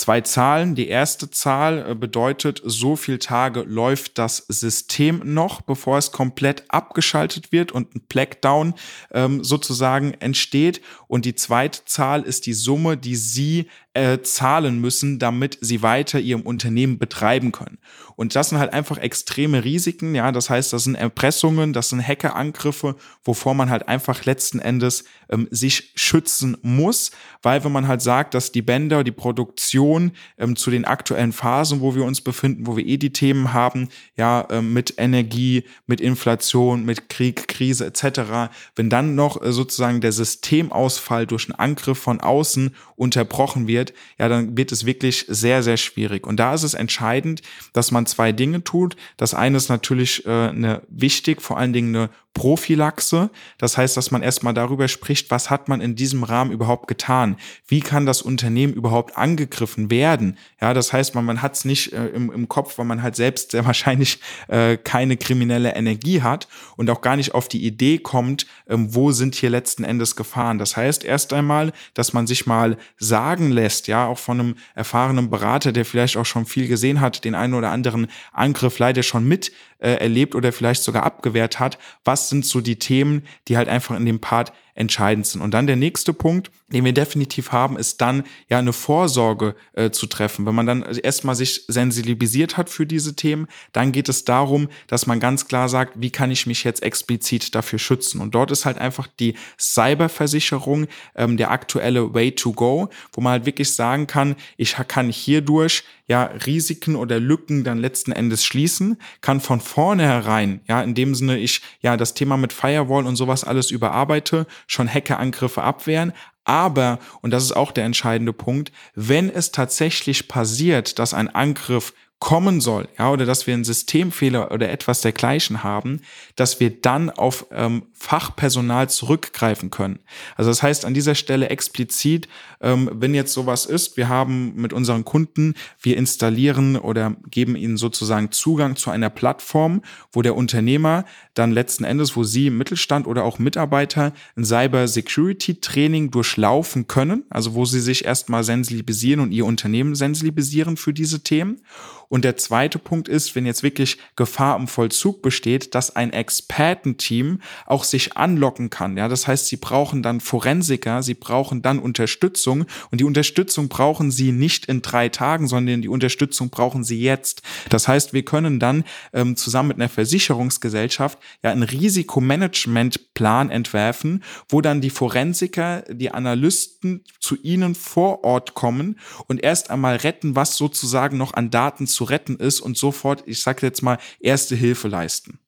[0.00, 0.74] zwei Zahlen.
[0.74, 6.64] Die erste Zahl äh, bedeutet, so viel Tage läuft das System noch, bevor es komplett
[6.68, 8.74] abgeschaltet wird und ein Blackdown
[9.12, 10.80] ähm, sozusagen entsteht.
[11.06, 16.20] Und die zweite Zahl ist die Summe, die Sie äh, zahlen müssen, damit sie weiter
[16.20, 17.78] ihrem Unternehmen betreiben können.
[18.20, 20.14] Und das sind halt einfach extreme Risiken.
[20.14, 25.04] Ja, das heißt, das sind Erpressungen, das sind Hackerangriffe, wovor man halt einfach letzten Endes
[25.30, 27.12] ähm, sich schützen muss,
[27.42, 31.80] weil wenn man halt sagt, dass die Bänder, die Produktion ähm, zu den aktuellen Phasen,
[31.80, 33.88] wo wir uns befinden, wo wir eh die Themen haben,
[34.18, 40.02] ja, ähm, mit Energie, mit Inflation, mit Krieg, Krise etc., wenn dann noch äh, sozusagen
[40.02, 45.24] der Systemausfall durch einen Angriff von außen unterbrochen wird, wird, ja, dann wird es wirklich
[45.28, 46.26] sehr, sehr schwierig.
[46.26, 48.96] Und da ist es entscheidend, dass man zwei Dinge tut.
[49.16, 53.30] Das eine ist natürlich äh, eine wichtig, vor allen Dingen eine Prophylaxe.
[53.58, 57.36] Das heißt, dass man erstmal darüber spricht, was hat man in diesem Rahmen überhaupt getan?
[57.66, 60.38] Wie kann das Unternehmen überhaupt angegriffen werden?
[60.60, 63.16] Ja, das heißt, man, man hat es nicht äh, im, im Kopf, weil man halt
[63.16, 67.98] selbst sehr wahrscheinlich äh, keine kriminelle Energie hat und auch gar nicht auf die Idee
[67.98, 70.58] kommt, ähm, wo sind hier letzten Endes Gefahren.
[70.58, 75.30] Das heißt erst einmal, dass man sich mal sagen lässt, ja, auch von einem erfahrenen
[75.30, 79.26] Berater, der vielleicht auch schon viel gesehen hat, den einen oder anderen Angriff leider schon
[79.26, 81.78] mit äh, erlebt oder vielleicht sogar abgewehrt hat.
[82.04, 85.40] Was sind so die Themen, die halt einfach in dem Part entscheidend sind.
[85.40, 89.90] Und dann der nächste Punkt, den wir definitiv haben, ist dann ja eine Vorsorge äh,
[89.90, 90.46] zu treffen.
[90.46, 95.06] Wenn man dann erstmal sich sensibilisiert hat für diese Themen, dann geht es darum, dass
[95.06, 98.20] man ganz klar sagt, wie kann ich mich jetzt explizit dafür schützen?
[98.20, 103.32] Und dort ist halt einfach die Cyberversicherung ähm, der aktuelle Way to go, wo man
[103.32, 108.96] halt wirklich sagen kann, ich kann hierdurch ja Risiken oder Lücken dann letzten Endes schließen,
[109.20, 113.44] kann von vornherein, ja, in dem Sinne ich ja das Thema mit Firewall und sowas
[113.44, 116.12] alles überarbeite, schon Hackerangriffe abwehren.
[116.44, 121.92] Aber, und das ist auch der entscheidende Punkt, wenn es tatsächlich passiert, dass ein Angriff
[122.20, 126.02] kommen soll, ja, oder dass wir einen Systemfehler oder etwas dergleichen haben,
[126.36, 130.00] dass wir dann auf ähm, Fachpersonal zurückgreifen können.
[130.36, 132.28] Also das heißt an dieser Stelle explizit,
[132.60, 137.78] ähm, wenn jetzt sowas ist, wir haben mit unseren Kunden, wir installieren oder geben ihnen
[137.78, 139.80] sozusagen Zugang zu einer Plattform,
[140.12, 145.58] wo der Unternehmer dann letzten Endes, wo sie Mittelstand oder auch Mitarbeiter ein Cyber Security
[145.58, 151.22] Training durchlaufen können, also wo sie sich erstmal sensibilisieren und ihr Unternehmen sensibilisieren für diese
[151.22, 151.62] Themen
[152.10, 157.40] Und der zweite Punkt ist, wenn jetzt wirklich Gefahr im Vollzug besteht, dass ein Expertenteam
[157.66, 158.96] auch sich anlocken kann.
[158.96, 164.10] Ja, das heißt, sie brauchen dann Forensiker, sie brauchen dann Unterstützung und die Unterstützung brauchen
[164.10, 167.42] sie nicht in drei Tagen, sondern die Unterstützung brauchen sie jetzt.
[167.68, 174.60] Das heißt, wir können dann ähm, zusammen mit einer Versicherungsgesellschaft ja einen Risikomanagementplan entwerfen, wo
[174.60, 180.56] dann die Forensiker, die Analysten zu ihnen vor Ort kommen und erst einmal retten, was
[180.56, 184.88] sozusagen noch an Daten zu retten ist und sofort, ich sage jetzt mal, erste Hilfe
[184.88, 185.38] leisten.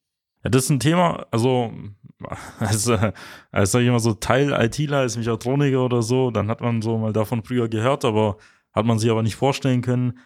[0.43, 1.73] Ja, das ist ein Thema, also
[2.59, 2.87] als,
[3.51, 6.99] als sag ich mal so Teil ITler, als Mechatroniker oder so, dann hat man so
[6.99, 8.37] mal davon früher gehört, aber
[8.71, 10.19] hat man sich aber nicht vorstellen können,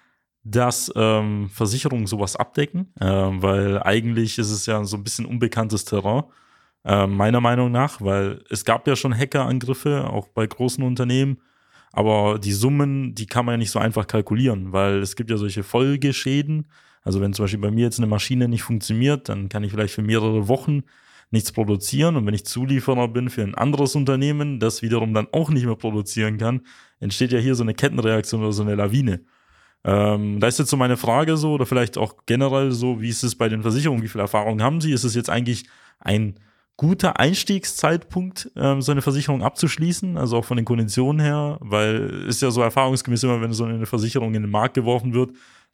[0.43, 5.85] dass ähm, Versicherungen sowas abdecken, äh, weil eigentlich ist es ja so ein bisschen unbekanntes
[5.85, 6.23] Terrain,
[6.83, 11.37] äh, meiner Meinung nach, weil es gab ja schon Hackerangriffe, auch bei großen Unternehmen,
[11.97, 15.37] aber die Summen, die kann man ja nicht so einfach kalkulieren, weil es gibt ja
[15.37, 16.67] solche Folgeschäden.
[17.01, 19.95] Also wenn zum Beispiel bei mir jetzt eine Maschine nicht funktioniert, dann kann ich vielleicht
[19.95, 20.83] für mehrere Wochen
[21.31, 22.15] nichts produzieren.
[22.15, 25.75] Und wenn ich Zulieferer bin für ein anderes Unternehmen, das wiederum dann auch nicht mehr
[25.75, 26.61] produzieren kann,
[26.99, 29.21] entsteht ja hier so eine Kettenreaktion oder so eine Lawine.
[29.83, 33.23] Ähm, da ist jetzt so meine Frage so, oder vielleicht auch generell so, wie ist
[33.23, 34.91] es bei den Versicherungen, wie viel Erfahrung haben Sie?
[34.91, 35.65] Ist es jetzt eigentlich
[35.99, 36.35] ein
[36.77, 42.41] guter Einstiegszeitpunkt, ähm, so eine Versicherung abzuschließen, also auch von den Konditionen her, weil ist
[42.41, 45.31] ja so erfahrungsgemäß immer, wenn so eine Versicherung in den Markt geworfen wird,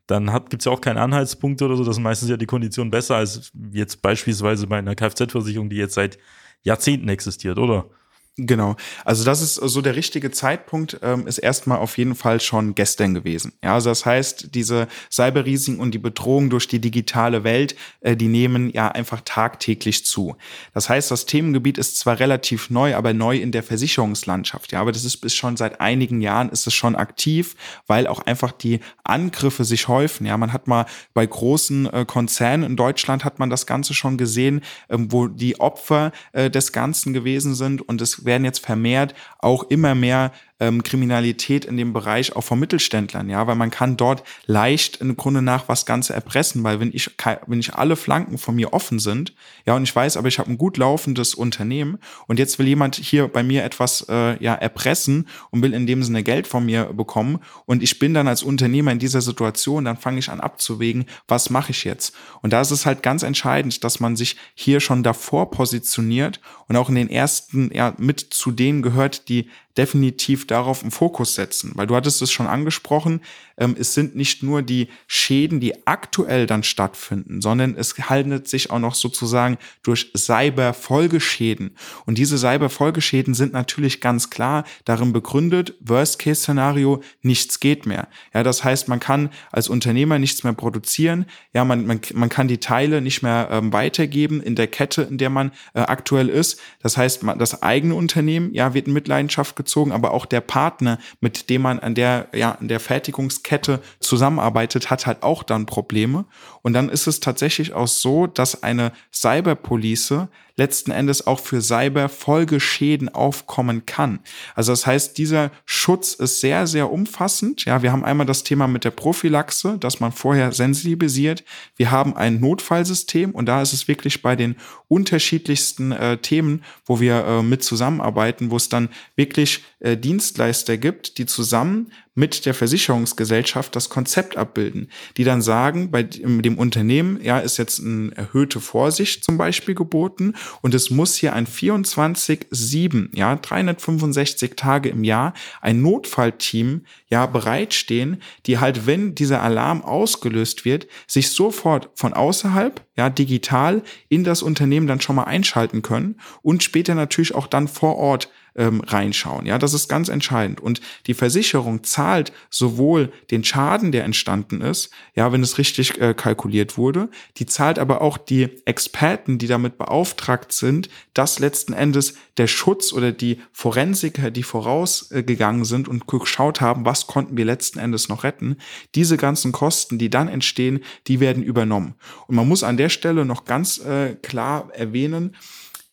[0.08, 2.89] dann gibt es ja auch keinen Anhaltspunkt oder so, das sind meistens ja die Konditionen
[2.89, 6.18] besser als jetzt beispielsweise bei einer Kfz-Versicherung, die jetzt seit
[6.62, 7.89] Jahrzehnten existiert, oder?
[8.38, 8.76] Genau.
[9.06, 13.13] Also das ist so der richtige Zeitpunkt, ähm, ist erstmal auf jeden Fall schon gestern
[13.13, 13.54] gewesen.
[13.63, 18.30] Ja, also das heißt, diese Cyberrisiken und die Bedrohung durch die digitale Welt, äh, die
[18.30, 20.36] nehmen ja einfach tagtäglich zu.
[20.74, 24.72] Das heißt, das Themengebiet ist zwar relativ neu, aber neu in der Versicherungslandschaft.
[24.72, 28.26] Ja, aber das ist bis schon seit einigen Jahren ist es schon aktiv, weil auch
[28.26, 30.26] einfach die Angriffe sich häufen.
[30.26, 34.17] Ja, man hat mal bei großen äh, Konzernen in Deutschland hat man das Ganze schon
[34.17, 39.14] gesehen, ähm, wo die Opfer äh, des Ganzen gewesen sind und es werden jetzt vermehrt
[39.40, 40.32] auch immer mehr
[40.63, 45.17] ähm, Kriminalität in dem Bereich auch von Mittelständlern, ja, weil man kann dort leicht im
[45.17, 47.12] Grunde nach was Ganze erpressen, weil wenn ich,
[47.47, 49.34] wenn ich alle Flanken von mir offen sind,
[49.65, 51.97] ja, und ich weiß, aber ich habe ein gut laufendes Unternehmen
[52.28, 56.02] und jetzt will jemand hier bei mir etwas äh, ja erpressen und will in dem
[56.04, 59.97] Sinne Geld von mir bekommen und ich bin dann als Unternehmer in dieser Situation, dann
[59.97, 62.15] fange ich an abzuwägen, was mache ich jetzt?
[62.41, 66.78] Und da ist es halt ganz entscheidend, dass man sich hier schon davor positioniert und
[66.78, 71.72] auch in den ersten ja mit zu denen gehört, die definitiv darauf einen Fokus setzen,
[71.76, 73.22] weil du hattest es schon angesprochen,
[73.58, 78.72] ähm, es sind nicht nur die Schäden, die aktuell dann stattfinden, sondern es handelt sich
[78.72, 81.76] auch noch sozusagen durch Cyber-Folgeschäden.
[82.06, 88.08] Und diese Cyber-Folgeschäden sind natürlich ganz klar darin begründet, Worst-Case-Szenario, nichts geht mehr.
[88.34, 92.48] Ja, das heißt, man kann als Unternehmer nichts mehr produzieren, ja, man, man, man kann
[92.48, 96.60] die Teile nicht mehr ähm, weitergeben in der Kette, in der man äh, aktuell ist.
[96.82, 100.98] Das heißt, man, das eigene Unternehmen, ja, wird in Mitleidenschaft gezogen, aber auch der Partner,
[101.22, 105.66] mit dem man an der, ja, an der Fertigungs Kette zusammenarbeitet, hat halt auch dann
[105.66, 106.26] Probleme.
[106.62, 113.10] Und dann ist es tatsächlich auch so, dass eine Cyberpolice letzten Endes auch für Cyber-Folgeschäden
[113.10, 114.20] aufkommen kann.
[114.54, 117.66] Also das heißt, dieser Schutz ist sehr, sehr umfassend.
[117.66, 121.44] Ja, wir haben einmal das Thema mit der Prophylaxe, dass man vorher sensibilisiert.
[121.76, 124.56] Wir haben ein Notfallsystem und da ist es wirklich bei den
[124.88, 131.18] unterschiedlichsten äh, Themen, wo wir äh, mit zusammenarbeiten, wo es dann wirklich äh, Dienstleister gibt,
[131.18, 137.39] die zusammen mit der Versicherungsgesellschaft das Konzept abbilden, die dann sagen, bei dem Unternehmen, ja,
[137.39, 143.36] ist jetzt eine erhöhte Vorsicht zum Beispiel geboten und es muss hier ein 24-7, ja,
[143.36, 150.88] 365 Tage im Jahr ein Notfallteam, ja, bereitstehen, die halt, wenn dieser Alarm ausgelöst wird,
[151.08, 156.64] sich sofort von außerhalb, ja, digital in das Unternehmen dann schon mal einschalten können und
[156.64, 159.46] später natürlich auch dann vor Ort ähm, reinschauen.
[159.46, 160.62] Ja, das ist ganz entscheidend.
[160.62, 166.13] Und die Versicherung zahlt sowohl den Schaden, der entstanden ist, ja, wenn es richtig äh,
[166.13, 172.16] kalkuliert wurde, die zahlt aber auch die Experten, die damit beauftragt sind, dass letzten Endes
[172.38, 177.80] der Schutz oder die Forensiker, die vorausgegangen sind und geschaut haben, was konnten wir letzten
[177.80, 178.58] Endes noch retten,
[178.96, 181.96] diese ganzen Kosten, die dann entstehen, die werden übernommen.
[182.28, 185.36] Und man muss an der Stelle noch ganz äh, klar erwähnen,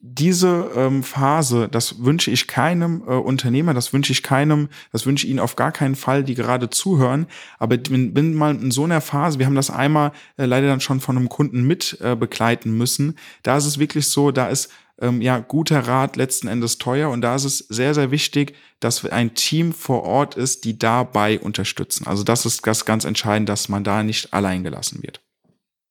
[0.03, 5.27] diese ähm, Phase, das wünsche ich keinem äh, Unternehmer, das wünsche ich keinem, das wünsche
[5.27, 7.27] ich Ihnen auf gar keinen Fall, die gerade zuhören.
[7.59, 10.81] Aber bin, bin mal in so einer Phase, wir haben das einmal äh, leider dann
[10.81, 13.19] schon von einem Kunden mit äh, begleiten müssen.
[13.43, 14.71] Da ist es wirklich so, da ist
[15.03, 17.11] ähm, ja, guter Rat letzten Endes teuer.
[17.11, 21.39] Und da ist es sehr, sehr wichtig, dass ein Team vor Ort ist, die dabei
[21.39, 22.07] unterstützen.
[22.07, 25.21] Also das ist das ganz entscheidend, dass man da nicht allein gelassen wird.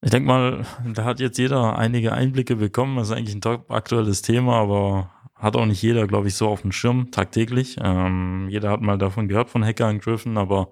[0.02, 2.96] Ich denke mal, da hat jetzt jeder einige Einblicke bekommen.
[2.98, 6.48] Das ist eigentlich ein top aktuelles Thema, aber hat auch nicht jeder, glaube ich, so
[6.48, 7.78] auf dem Schirm tagtäglich.
[7.82, 10.70] Ähm, jeder hat mal davon gehört von Hackerangriffen, aber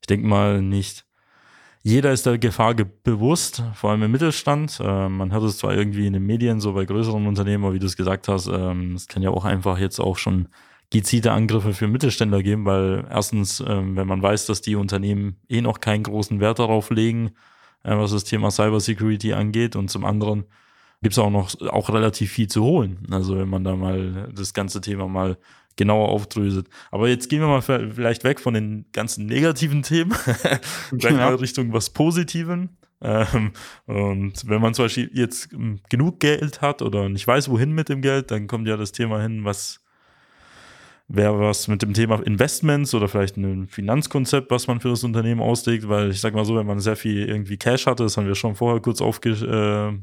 [0.00, 1.04] ich denke mal nicht.
[1.82, 4.80] Jeder ist der Gefahr bewusst, vor allem im Mittelstand.
[4.80, 7.78] Äh, man hört es zwar irgendwie in den Medien, so bei größeren Unternehmen, aber wie
[7.78, 10.48] du es gesagt hast, ähm, es kann ja auch einfach jetzt auch schon
[10.90, 15.60] gezielte Angriffe für Mittelständler geben, weil erstens, ähm, wenn man weiß, dass die Unternehmen eh
[15.60, 17.32] noch keinen großen Wert darauf legen,
[17.84, 19.76] äh, was das Thema Cybersecurity angeht.
[19.76, 20.44] Und zum anderen
[21.02, 23.06] gibt es auch noch auch relativ viel zu holen.
[23.10, 25.38] Also wenn man da mal das ganze Thema mal
[25.76, 26.68] genauer aufdröselt.
[26.90, 30.14] Aber jetzt gehen wir mal vielleicht weg von den ganzen negativen Themen,
[30.92, 32.76] gleich mal Richtung was Positiven.
[33.02, 33.52] Ähm,
[33.86, 37.88] und wenn man zum Beispiel jetzt ähm, genug Geld hat oder nicht weiß, wohin mit
[37.88, 39.83] dem Geld, dann kommt ja das Thema hin, was
[41.08, 45.40] wäre was mit dem Thema Investments oder vielleicht ein Finanzkonzept, was man für das Unternehmen
[45.40, 48.26] auslegt, weil ich sag mal so, wenn man sehr viel irgendwie Cash hatte, das haben
[48.26, 49.30] wir schon vorher kurz aufge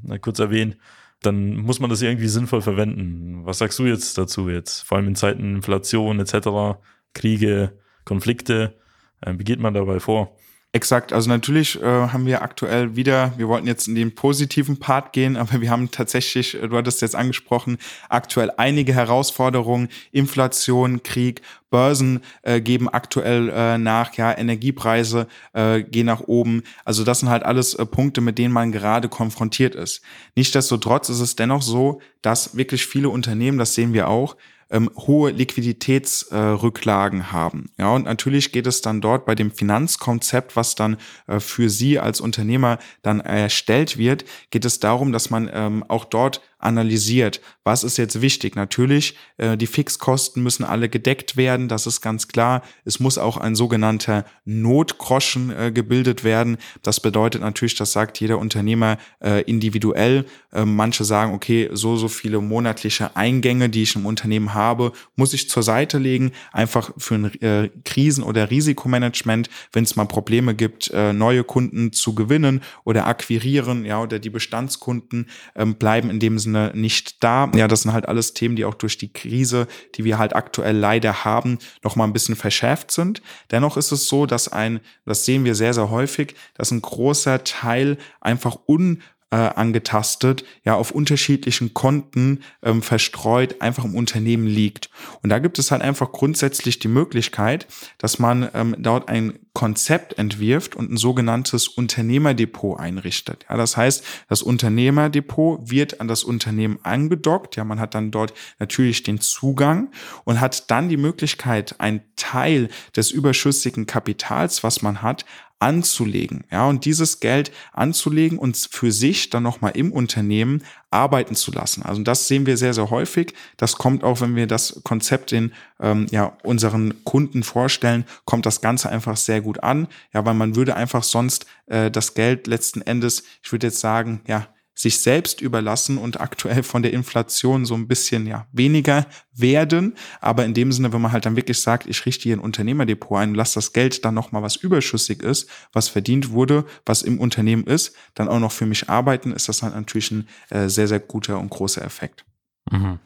[0.07, 0.77] äh, kurz erwähnt,
[1.21, 3.45] dann muss man das irgendwie sinnvoll verwenden.
[3.45, 4.81] Was sagst du jetzt dazu jetzt?
[4.81, 6.79] Vor allem in Zeiten Inflation etc.,
[7.13, 8.77] Kriege, Konflikte,
[9.21, 10.35] äh, wie geht man dabei vor?
[10.73, 15.11] Exakt, also natürlich äh, haben wir aktuell wieder, wir wollten jetzt in den positiven Part
[15.11, 21.41] gehen, aber wir haben tatsächlich, äh, du hattest jetzt angesprochen, aktuell einige Herausforderungen, Inflation, Krieg,
[21.71, 26.63] Börsen äh, geben aktuell äh, nach, ja, Energiepreise äh, gehen nach oben.
[26.85, 30.01] Also das sind halt alles äh, Punkte, mit denen man gerade konfrontiert ist.
[30.37, 34.37] Nichtsdestotrotz ist es dennoch so, dass wirklich viele Unternehmen, das sehen wir auch,
[34.71, 37.69] ähm, hohe Liquiditätsrücklagen äh, haben.
[37.77, 41.99] Ja, und natürlich geht es dann dort bei dem Finanzkonzept, was dann äh, für Sie
[41.99, 47.83] als Unternehmer dann erstellt wird, geht es darum, dass man ähm, auch dort analysiert, was
[47.83, 48.55] ist jetzt wichtig.
[48.55, 52.63] Natürlich, äh, die Fixkosten müssen alle gedeckt werden, das ist ganz klar.
[52.85, 56.57] Es muss auch ein sogenannter Notgroschen äh, gebildet werden.
[56.81, 60.25] Das bedeutet natürlich, das sagt jeder Unternehmer äh, individuell.
[60.51, 65.33] Äh, manche sagen, okay, so, so viele monatliche Eingänge, die ich im Unternehmen habe, muss
[65.33, 70.55] ich zur Seite legen, einfach für ein äh, Krisen- oder Risikomanagement, wenn es mal Probleme
[70.55, 76.19] gibt, äh, neue Kunden zu gewinnen oder akquirieren, ja, oder die Bestandskunden ähm, bleiben in
[76.19, 77.49] dem Sinne Sinne nicht da.
[77.55, 80.75] Ja, das sind halt alles Themen, die auch durch die Krise, die wir halt aktuell
[80.75, 83.21] leider haben, noch mal ein bisschen verschärft sind.
[83.51, 87.43] Dennoch ist es so, dass ein, das sehen wir sehr, sehr häufig, dass ein großer
[87.43, 94.89] Teil einfach un äh, angetastet, ja auf unterschiedlichen Konten ähm, verstreut einfach im Unternehmen liegt.
[95.23, 97.65] Und da gibt es halt einfach grundsätzlich die Möglichkeit,
[97.97, 103.45] dass man ähm, dort ein Konzept entwirft und ein sogenanntes Unternehmerdepot einrichtet.
[103.49, 107.57] Ja, das heißt, das Unternehmerdepot wird an das Unternehmen angedockt.
[107.57, 109.91] Ja, man hat dann dort natürlich den Zugang
[110.23, 115.25] und hat dann die Möglichkeit, einen Teil des überschüssigen Kapitals, was man hat,
[115.61, 121.51] anzulegen, ja, und dieses Geld anzulegen und für sich dann nochmal im Unternehmen arbeiten zu
[121.51, 121.83] lassen.
[121.83, 123.33] Also das sehen wir sehr, sehr häufig.
[123.57, 128.61] Das kommt auch, wenn wir das Konzept in ähm, ja, unseren Kunden vorstellen, kommt das
[128.61, 129.87] Ganze einfach sehr gut an.
[130.13, 134.21] Ja, weil man würde einfach sonst äh, das Geld letzten Endes, ich würde jetzt sagen,
[134.27, 139.95] ja, sich selbst überlassen und aktuell von der Inflation so ein bisschen ja weniger werden.
[140.21, 143.19] Aber in dem Sinne, wenn man halt dann wirklich sagt, ich richte hier ein Unternehmerdepot
[143.19, 147.65] ein, lasse das Geld dann nochmal was überschüssig ist, was verdient wurde, was im Unternehmen
[147.65, 150.99] ist, dann auch noch für mich arbeiten, ist das halt natürlich ein äh, sehr, sehr
[150.99, 152.25] guter und großer Effekt.
[152.71, 152.99] Mhm.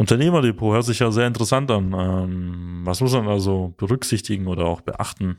[0.00, 1.92] Unternehmerdepot hört sich ja sehr interessant an.
[1.92, 5.36] Ähm, was muss man also berücksichtigen oder auch beachten?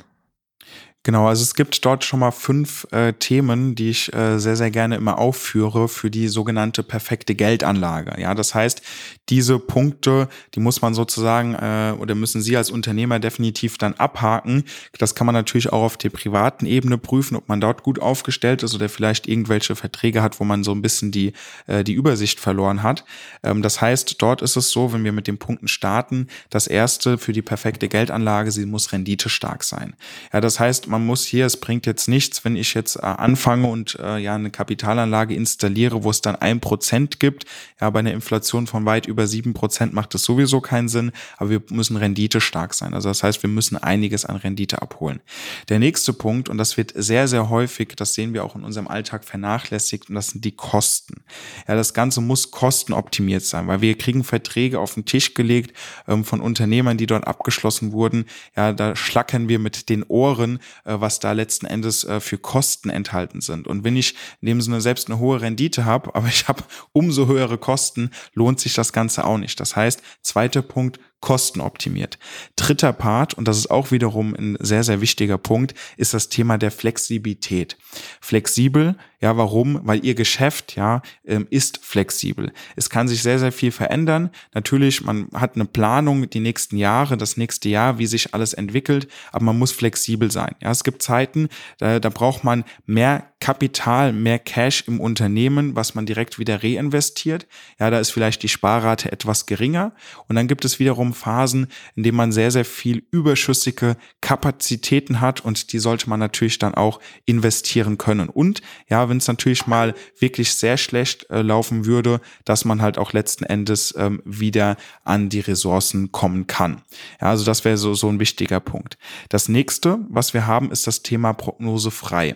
[1.03, 4.69] Genau, also es gibt dort schon mal fünf äh, Themen, die ich äh, sehr, sehr
[4.69, 8.21] gerne immer aufführe für die sogenannte perfekte Geldanlage.
[8.21, 8.83] Ja, das heißt,
[9.29, 14.65] diese Punkte, die muss man sozusagen äh, oder müssen Sie als Unternehmer definitiv dann abhaken.
[14.99, 18.61] Das kann man natürlich auch auf der privaten Ebene prüfen, ob man dort gut aufgestellt
[18.61, 21.33] ist oder vielleicht irgendwelche Verträge hat, wo man so ein bisschen die,
[21.65, 23.05] äh, die Übersicht verloren hat.
[23.41, 27.17] Ähm, das heißt, dort ist es so, wenn wir mit den Punkten starten, das erste
[27.17, 29.95] für die perfekte Geldanlage, sie muss renditestark sein.
[30.31, 33.67] Ja, das heißt, man muss hier, es bringt jetzt nichts, wenn ich jetzt äh, anfange
[33.67, 37.45] und äh, ja eine Kapitalanlage installiere, wo es dann ein Prozent gibt.
[37.79, 41.49] Ja, bei einer Inflation von weit über sieben Prozent macht es sowieso keinen Sinn, aber
[41.49, 42.93] wir müssen Rendite stark sein.
[42.93, 45.21] Also das heißt, wir müssen einiges an Rendite abholen.
[45.69, 48.87] Der nächste Punkt, und das wird sehr, sehr häufig, das sehen wir auch in unserem
[48.87, 51.23] Alltag vernachlässigt, und das sind die Kosten.
[51.67, 55.75] Ja, das Ganze muss kostenoptimiert sein, weil wir kriegen Verträge auf den Tisch gelegt
[56.07, 58.25] ähm, von Unternehmern, die dort abgeschlossen wurden.
[58.57, 63.41] Ja, da schlackern wir mit den Ohren, was da letzten Endes äh, für Kosten enthalten
[63.41, 63.67] sind.
[63.67, 67.27] Und wenn ich in dem Sinne selbst eine hohe Rendite habe, aber ich habe umso
[67.27, 69.59] höhere Kosten, lohnt sich das Ganze auch nicht.
[69.59, 72.17] Das heißt, zweiter Punkt, kostenoptimiert.
[72.55, 76.57] Dritter Part, und das ist auch wiederum ein sehr, sehr wichtiger Punkt, ist das Thema
[76.57, 77.77] der Flexibilität.
[78.19, 79.79] Flexibel, ja, warum?
[79.83, 82.51] Weil ihr Geschäft, ja, ähm, ist flexibel.
[82.75, 84.31] Es kann sich sehr, sehr viel verändern.
[84.53, 89.07] Natürlich, man hat eine Planung die nächsten Jahre, das nächste Jahr, wie sich alles entwickelt,
[89.31, 90.55] aber man muss flexibel sein.
[90.61, 95.95] Ja, es gibt Zeiten, da, da braucht man mehr Kapital, mehr Cash im Unternehmen, was
[95.95, 97.47] man direkt wieder reinvestiert.
[97.79, 99.93] Ja, da ist vielleicht die Sparrate etwas geringer.
[100.27, 105.41] Und dann gibt es wiederum Phasen, in denen man sehr, sehr viel überschüssige Kapazitäten hat
[105.41, 108.29] und die sollte man natürlich dann auch investieren können.
[108.29, 112.97] Und ja, wenn es natürlich mal wirklich sehr schlecht äh, laufen würde, dass man halt
[112.97, 116.81] auch letzten Endes ähm, wieder an die Ressourcen kommen kann.
[117.21, 118.97] Ja, also das wäre so, so ein wichtiger Punkt.
[119.29, 122.35] Das nächste, was wir haben, ist das Thema prognosefrei.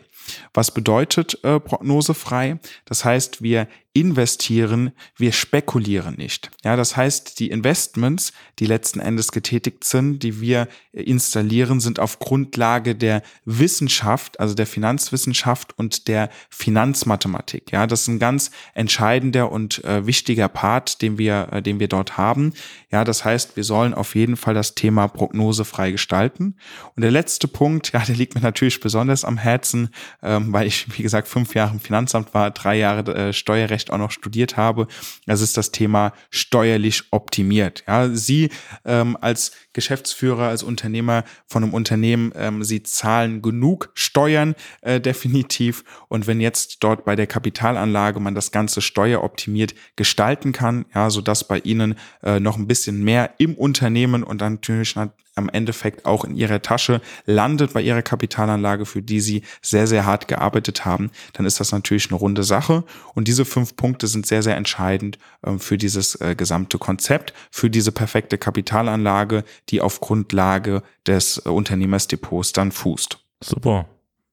[0.53, 2.59] Was bedeutet äh, prognosefrei?
[2.85, 6.51] Das heißt, wir investieren, wir spekulieren nicht.
[6.65, 12.19] Ja, das heißt, die Investments, die letzten Endes getätigt sind, die wir installieren, sind auf
[12.19, 17.71] Grundlage der Wissenschaft, also der Finanzwissenschaft und der Finanzmathematik.
[17.71, 21.87] Ja, das ist ein ganz entscheidender und äh, wichtiger Part, den wir, äh, den wir
[21.87, 22.53] dort haben.
[22.91, 26.57] Ja, das heißt, wir sollen auf jeden Fall das Thema Prognose frei gestalten.
[26.97, 29.89] Und der letzte Punkt, ja, der liegt mir natürlich besonders am Herzen,
[30.25, 33.97] ähm, weil ich, wie gesagt, fünf Jahre im Finanzamt war, drei Jahre äh, Steuerrecht auch
[33.97, 34.87] noch studiert habe.
[35.25, 37.83] Das ist das Thema steuerlich optimiert.
[37.87, 38.49] Ja, Sie
[38.83, 45.83] ähm, als Geschäftsführer, als Unternehmer von einem Unternehmen, ähm, Sie zahlen genug Steuern äh, definitiv.
[46.07, 51.21] Und wenn jetzt dort bei der Kapitalanlage man das Ganze steueroptimiert gestalten kann, ja, so
[51.21, 54.95] dass bei Ihnen äh, noch ein bisschen mehr im Unternehmen und dann natürlich
[55.35, 60.05] am Endeffekt auch in ihrer Tasche landet bei ihrer Kapitalanlage, für die sie sehr, sehr
[60.05, 62.83] hart gearbeitet haben, dann ist das natürlich eine runde Sache.
[63.13, 67.69] Und diese fünf Punkte sind sehr, sehr entscheidend äh, für dieses äh, gesamte Konzept, für
[67.69, 73.19] diese perfekte Kapitalanlage, die auf Grundlage des äh, Unternehmersdepots dann fußt.
[73.43, 73.87] Super.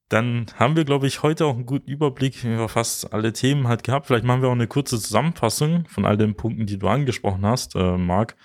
[0.09, 3.83] Dann haben wir, glaube ich, heute auch einen guten Überblick über fast alle Themen halt
[3.83, 4.07] gehabt.
[4.07, 7.75] Vielleicht machen wir auch eine kurze Zusammenfassung von all den Punkten, die du angesprochen hast,
[7.75, 8.37] äh, Marc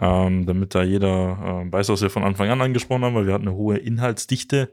[0.00, 3.34] ähm, damit da jeder äh, weiß, was wir von Anfang an angesprochen haben, weil wir
[3.34, 4.72] hatten eine hohe Inhaltsdichte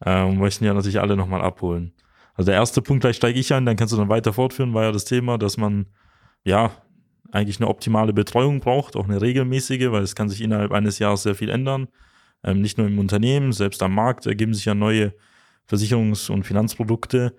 [0.00, 1.92] äh, und möchten ja natürlich alle nochmal abholen.
[2.34, 4.84] Also der erste Punkt, gleich steige ich ein, dann kannst du dann weiter fortführen, war
[4.84, 5.86] ja das Thema, dass man
[6.44, 6.70] ja
[7.32, 11.22] eigentlich eine optimale Betreuung braucht, auch eine regelmäßige, weil es kann sich innerhalb eines Jahres
[11.24, 11.88] sehr viel ändern.
[12.44, 15.14] Ähm, nicht nur im Unternehmen, selbst am Markt ergeben sich ja neue
[15.68, 17.34] Versicherungs- und Finanzprodukte.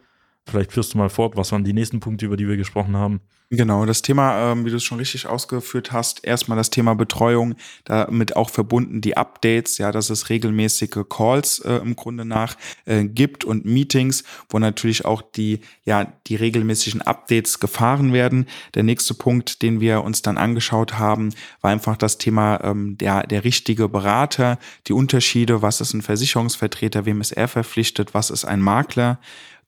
[0.47, 3.21] Vielleicht führst du mal fort, was waren die nächsten Punkte, über die wir gesprochen haben?
[3.51, 7.55] Genau, das Thema, ähm, wie du es schon richtig ausgeführt hast, erstmal das Thema Betreuung,
[7.83, 13.05] damit auch verbunden die Updates, ja, dass es regelmäßige Calls äh, im Grunde nach äh,
[13.05, 18.45] gibt und Meetings, wo natürlich auch die, ja, die regelmäßigen Updates gefahren werden.
[18.75, 21.29] Der nächste Punkt, den wir uns dann angeschaut haben,
[21.61, 27.05] war einfach das Thema ähm, der, der richtige Berater, die Unterschiede, was ist ein Versicherungsvertreter,
[27.05, 29.17] wem ist er verpflichtet, was ist ein Makler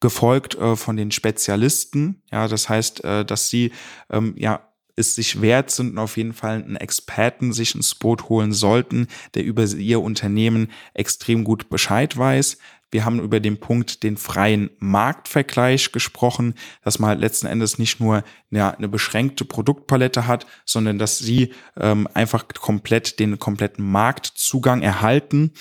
[0.02, 2.22] gefolgt äh, von den Spezialisten.
[2.32, 3.72] Ja, das heißt, äh, dass sie
[4.10, 8.30] ähm, ja es sich wert sind und auf jeden Fall einen Experten sich ins Boot
[8.30, 12.58] holen sollten, der über ihr Unternehmen extrem gut Bescheid weiß.
[12.92, 18.00] Wir haben über den Punkt den freien Marktvergleich gesprochen, dass man halt letzten Endes nicht
[18.00, 24.82] nur ja, eine beschränkte Produktpalette hat, sondern dass sie ähm, einfach komplett den kompletten Marktzugang
[24.82, 25.54] erhalten.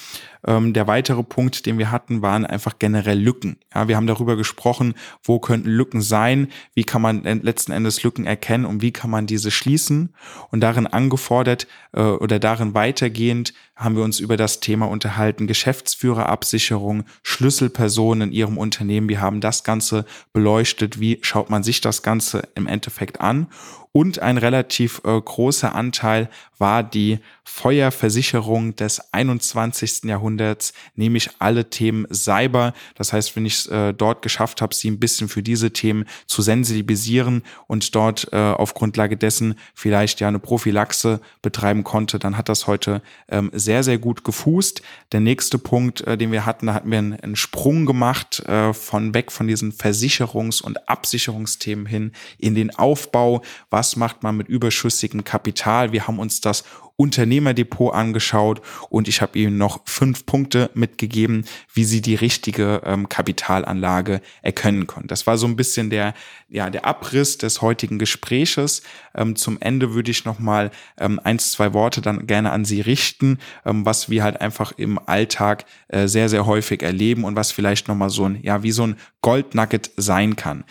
[0.44, 3.58] Ähm, der weitere Punkt, den wir hatten, waren einfach generell Lücken.
[3.72, 8.26] Ja, wir haben darüber gesprochen, wo könnten Lücken sein, wie kann man letzten Endes Lücken
[8.26, 10.14] erkennen und wie kann man diese schließen.
[10.50, 17.04] Und darin angefordert äh, oder darin weitergehend haben wir uns über das Thema unterhalten, Geschäftsführerabsicherung,
[17.22, 19.08] Schlüsselpersonen in ihrem Unternehmen.
[19.08, 23.48] Wir haben das Ganze beleuchtet, wie schaut man sich das Ganze im Endeffekt an
[23.92, 26.28] und ein relativ äh, großer Anteil
[26.60, 30.04] war die Feuerversicherung des 21.
[30.04, 32.74] Jahrhunderts, nämlich alle Themen Cyber.
[32.94, 36.04] Das heißt, wenn ich es äh, dort geschafft habe, sie ein bisschen für diese Themen
[36.26, 42.36] zu sensibilisieren und dort äh, auf Grundlage dessen vielleicht ja eine Prophylaxe betreiben konnte, dann
[42.36, 44.82] hat das heute ähm, sehr, sehr gut gefußt.
[45.12, 48.72] Der nächste Punkt, äh, den wir hatten, da hatten wir einen, einen Sprung gemacht äh,
[48.72, 54.48] von weg von diesen Versicherungs- und Absicherungsthemen hin in den Aufbau, was macht man mit
[54.48, 55.92] überschüssigem Kapital.
[55.92, 56.64] Wir haben uns das
[57.00, 58.60] Unternehmerdepot angeschaut
[58.90, 64.86] und ich habe Ihnen noch fünf Punkte mitgegeben, wie Sie die richtige ähm, Kapitalanlage erkennen
[64.86, 65.06] können.
[65.06, 66.12] Das war so ein bisschen der,
[66.50, 68.82] ja, der Abriss des heutigen Gespräches.
[69.14, 72.82] Ähm, zum Ende würde ich noch mal ähm, eins, zwei Worte dann gerne an Sie
[72.82, 77.50] richten, ähm, was wir halt einfach im Alltag äh, sehr, sehr häufig erleben und was
[77.50, 80.64] vielleicht noch mal so ein, ja, wie so ein Goldnugget sein kann.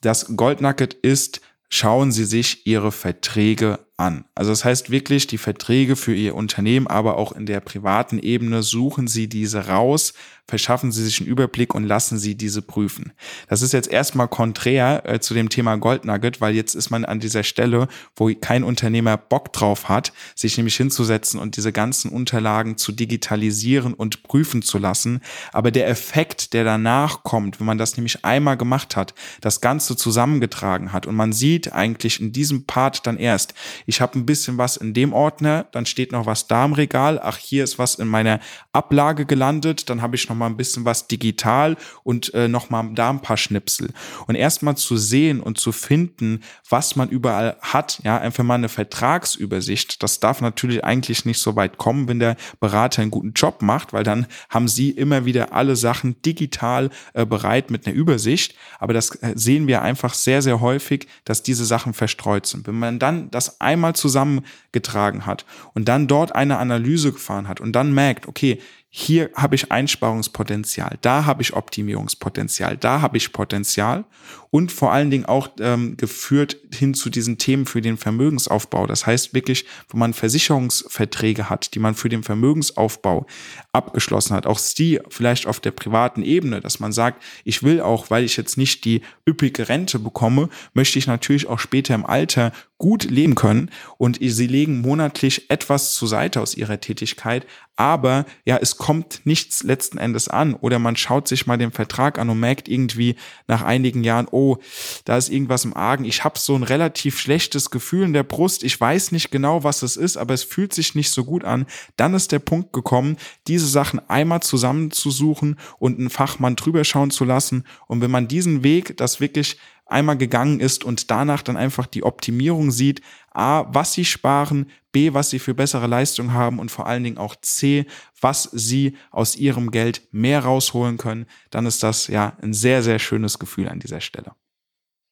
[0.00, 4.24] Das Goldnugget ist, schauen Sie sich Ihre Verträge an.
[4.34, 8.62] Also das heißt wirklich die Verträge für Ihr Unternehmen, aber auch in der privaten Ebene
[8.62, 10.14] suchen Sie diese raus,
[10.46, 13.12] verschaffen Sie sich einen Überblick und lassen Sie diese prüfen.
[13.48, 17.20] Das ist jetzt erstmal konträr äh, zu dem Thema Goldnugget, weil jetzt ist man an
[17.20, 22.76] dieser Stelle, wo kein Unternehmer Bock drauf hat, sich nämlich hinzusetzen und diese ganzen Unterlagen
[22.76, 25.20] zu digitalisieren und prüfen zu lassen.
[25.52, 29.96] Aber der Effekt, der danach kommt, wenn man das nämlich einmal gemacht hat, das Ganze
[29.96, 33.54] zusammengetragen hat und man sieht eigentlich in diesem Part dann erst,
[33.86, 37.20] ich habe ein bisschen was in dem Ordner, dann steht noch was da im Regal,
[37.22, 38.40] ach, hier ist was in meiner
[38.72, 42.90] Ablage gelandet, dann habe ich noch mal ein bisschen was digital und äh, noch mal
[42.94, 43.90] da ein paar Schnipsel.
[44.26, 48.68] Und erstmal zu sehen und zu finden, was man überall hat, ja, einfach mal eine
[48.68, 53.62] Vertragsübersicht, das darf natürlich eigentlich nicht so weit kommen, wenn der Berater einen guten Job
[53.62, 58.54] macht, weil dann haben sie immer wieder alle Sachen digital äh, bereit mit einer Übersicht,
[58.78, 62.66] aber das äh, sehen wir einfach sehr, sehr häufig, dass diese Sachen verstreut sind.
[62.66, 65.44] Wenn man dann das ein einmal zusammengetragen hat
[65.74, 68.60] und dann dort eine Analyse gefahren hat und dann merkt, okay,
[68.96, 74.04] hier habe ich Einsparungspotenzial, da habe ich Optimierungspotenzial, da habe ich Potenzial.
[74.52, 78.86] Und vor allen Dingen auch ähm, geführt hin zu diesen Themen für den Vermögensaufbau.
[78.86, 83.26] Das heißt wirklich, wo man Versicherungsverträge hat, die man für den Vermögensaufbau
[83.72, 88.10] abgeschlossen hat, auch die vielleicht auf der privaten Ebene, dass man sagt, ich will auch,
[88.10, 92.52] weil ich jetzt nicht die üppige Rente bekomme, möchte ich natürlich auch später im Alter
[92.78, 93.70] gut leben können.
[93.98, 97.46] Und sie legen monatlich etwas zur Seite aus ihrer Tätigkeit,
[97.76, 102.18] aber ja, es kommt nichts letzten Endes an oder man schaut sich mal den Vertrag
[102.18, 103.16] an und merkt irgendwie
[103.48, 104.58] nach einigen Jahren, oh,
[105.04, 106.04] da ist irgendwas im Argen.
[106.04, 108.62] Ich habe so ein relativ schlechtes Gefühl in der Brust.
[108.62, 111.66] Ich weiß nicht genau, was es ist, aber es fühlt sich nicht so gut an.
[111.96, 113.16] Dann ist der Punkt gekommen,
[113.48, 117.64] diese Sachen einmal zusammenzusuchen und einen Fachmann drüber schauen zu lassen.
[117.88, 122.04] Und wenn man diesen Weg, das wirklich einmal gegangen ist und danach dann einfach die
[122.04, 123.00] Optimierung sieht,
[123.32, 127.18] A, was sie sparen, B, was sie für bessere Leistung haben und vor allen Dingen
[127.18, 127.86] auch C,
[128.20, 132.98] was sie aus ihrem Geld mehr rausholen können, dann ist das ja ein sehr, sehr
[132.98, 134.32] schönes Gefühl an dieser Stelle.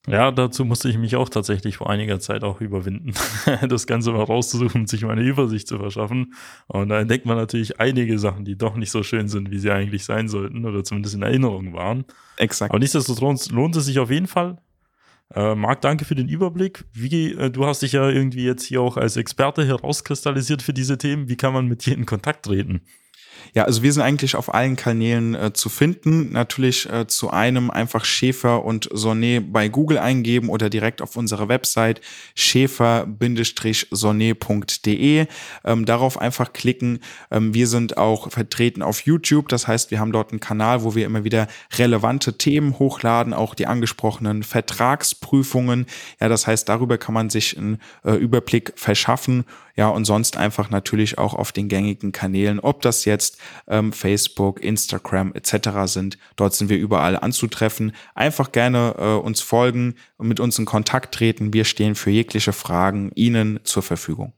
[0.09, 3.14] Ja, dazu musste ich mich auch tatsächlich vor einiger Zeit auch überwinden,
[3.68, 6.34] das Ganze mal rauszusuchen und sich mal eine Übersicht zu verschaffen.
[6.66, 9.70] Und da entdeckt man natürlich einige Sachen, die doch nicht so schön sind, wie sie
[9.70, 12.05] eigentlich sein sollten oder zumindest in Erinnerung waren.
[12.36, 12.72] Exakt.
[12.72, 14.59] Aber nichtsdestotrotz lohnt es sich auf jeden Fall.
[15.34, 16.84] Äh, Marc, danke für den Überblick.
[16.92, 20.98] Wie, äh, du hast dich ja irgendwie jetzt hier auch als Experte herauskristallisiert für diese
[20.98, 21.28] Themen.
[21.28, 22.82] Wie kann man mit dir in Kontakt treten?
[23.55, 26.32] Ja, also wir sind eigentlich auf allen Kanälen äh, zu finden.
[26.32, 31.49] Natürlich äh, zu einem einfach Schäfer und Sonnet bei Google eingeben oder direkt auf unserer
[31.49, 32.01] Website
[32.34, 35.26] schäfer-sonnet.de.
[35.64, 37.01] Ähm, darauf einfach klicken.
[37.30, 39.49] Ähm, wir sind auch vertreten auf YouTube.
[39.49, 43.55] Das heißt, wir haben dort einen Kanal, wo wir immer wieder relevante Themen hochladen, auch
[43.55, 45.86] die angesprochenen Vertragsprüfungen.
[46.20, 49.45] Ja, das heißt, darüber kann man sich einen äh, Überblick verschaffen.
[49.77, 54.62] Ja, und sonst einfach natürlich auch auf den gängigen Kanälen, ob das jetzt ähm, Facebook,
[54.62, 55.70] Instagram etc.
[55.87, 56.18] sind.
[56.37, 57.93] Dort sind wir überall anzutreffen.
[58.14, 61.53] Einfach gerne äh, uns folgen und mit uns in Kontakt treten.
[61.53, 64.35] Wir stehen für jegliche Fragen Ihnen zur Verfügung.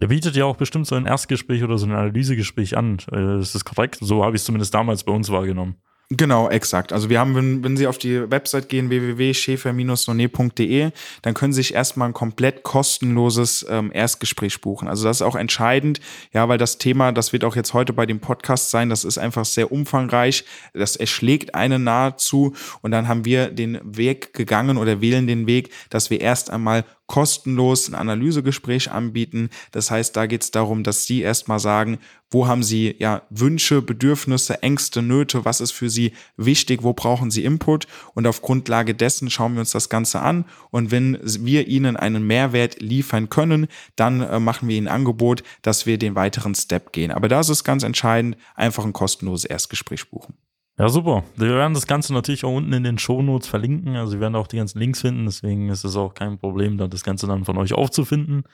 [0.00, 2.98] Er bietet ja auch bestimmt so ein Erstgespräch oder so ein Analysegespräch an.
[3.12, 3.98] Äh, ist das korrekt?
[4.00, 5.76] So habe ich es zumindest damals bei uns wahrgenommen.
[6.10, 6.94] Genau, exakt.
[6.94, 10.90] Also wir haben, wenn, wenn Sie auf die Website gehen, www.schäfer-sonet.de,
[11.20, 14.88] dann können Sie sich erstmal ein komplett kostenloses ähm, Erstgespräch buchen.
[14.88, 16.00] Also das ist auch entscheidend,
[16.32, 19.18] ja, weil das Thema, das wird auch jetzt heute bei dem Podcast sein, das ist
[19.18, 25.02] einfach sehr umfangreich, das erschlägt einen nahezu und dann haben wir den Weg gegangen oder
[25.02, 29.50] wählen den Weg, dass wir erst einmal kostenlos ein Analysegespräch anbieten.
[29.72, 31.98] Das heißt, da geht es darum, dass Sie erstmal sagen,
[32.30, 37.30] wo haben Sie ja Wünsche, Bedürfnisse, Ängste, Nöte, was ist für Sie wichtig, wo brauchen
[37.30, 41.66] Sie Input und auf Grundlage dessen schauen wir uns das Ganze an und wenn wir
[41.66, 46.14] Ihnen einen Mehrwert liefern können, dann äh, machen wir Ihnen ein Angebot, dass wir den
[46.14, 47.10] weiteren Step gehen.
[47.10, 50.34] Aber da ist es ganz entscheidend, einfach ein kostenloses Erstgespräch buchen.
[50.78, 51.24] Ja, super.
[51.36, 53.96] Wir werden das Ganze natürlich auch unten in den Shownotes verlinken.
[53.96, 55.26] Also wir werden auch die ganzen Links finden.
[55.26, 58.44] Deswegen ist es auch kein Problem, da das Ganze dann von euch aufzufinden.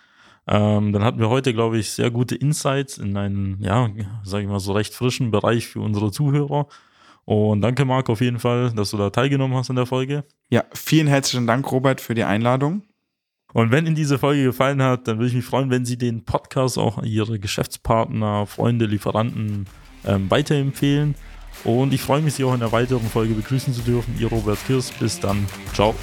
[0.47, 3.91] Ähm, dann hatten wir heute, glaube ich, sehr gute Insights in einen, ja,
[4.25, 6.67] sage ich mal, so recht frischen Bereich für unsere Zuhörer.
[7.27, 10.25] Und danke, Marc, auf jeden Fall, dass du da teilgenommen hast in der Folge.
[10.51, 12.83] Ja, vielen herzlichen Dank, Robert, für die Einladung.
[13.53, 16.25] Und wenn Ihnen diese Folge gefallen hat, dann würde ich mich freuen, wenn Sie den
[16.25, 19.67] Podcast auch Ihre Geschäftspartner, Freunde, Lieferanten
[20.07, 21.15] ähm, weiterempfehlen.
[21.63, 24.17] Und ich freue mich, Sie auch in der weiteren Folge begrüßen zu dürfen.
[24.19, 24.91] Ihr Robert Kirs.
[24.91, 25.47] Bis dann.
[25.73, 25.95] Ciao.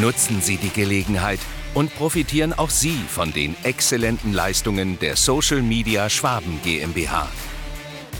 [0.00, 1.40] Nutzen Sie die Gelegenheit
[1.74, 7.28] und profitieren auch Sie von den exzellenten Leistungen der Social Media Schwaben GmbH.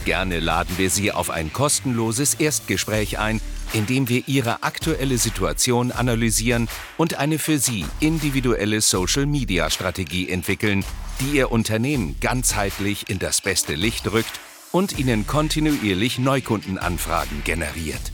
[0.03, 3.39] Gerne laden wir Sie auf ein kostenloses Erstgespräch ein,
[3.73, 6.67] in dem wir Ihre aktuelle Situation analysieren
[6.97, 10.83] und eine für Sie individuelle Social Media Strategie entwickeln,
[11.21, 14.39] die Ihr Unternehmen ganzheitlich in das beste Licht rückt
[14.71, 18.13] und Ihnen kontinuierlich Neukundenanfragen generiert.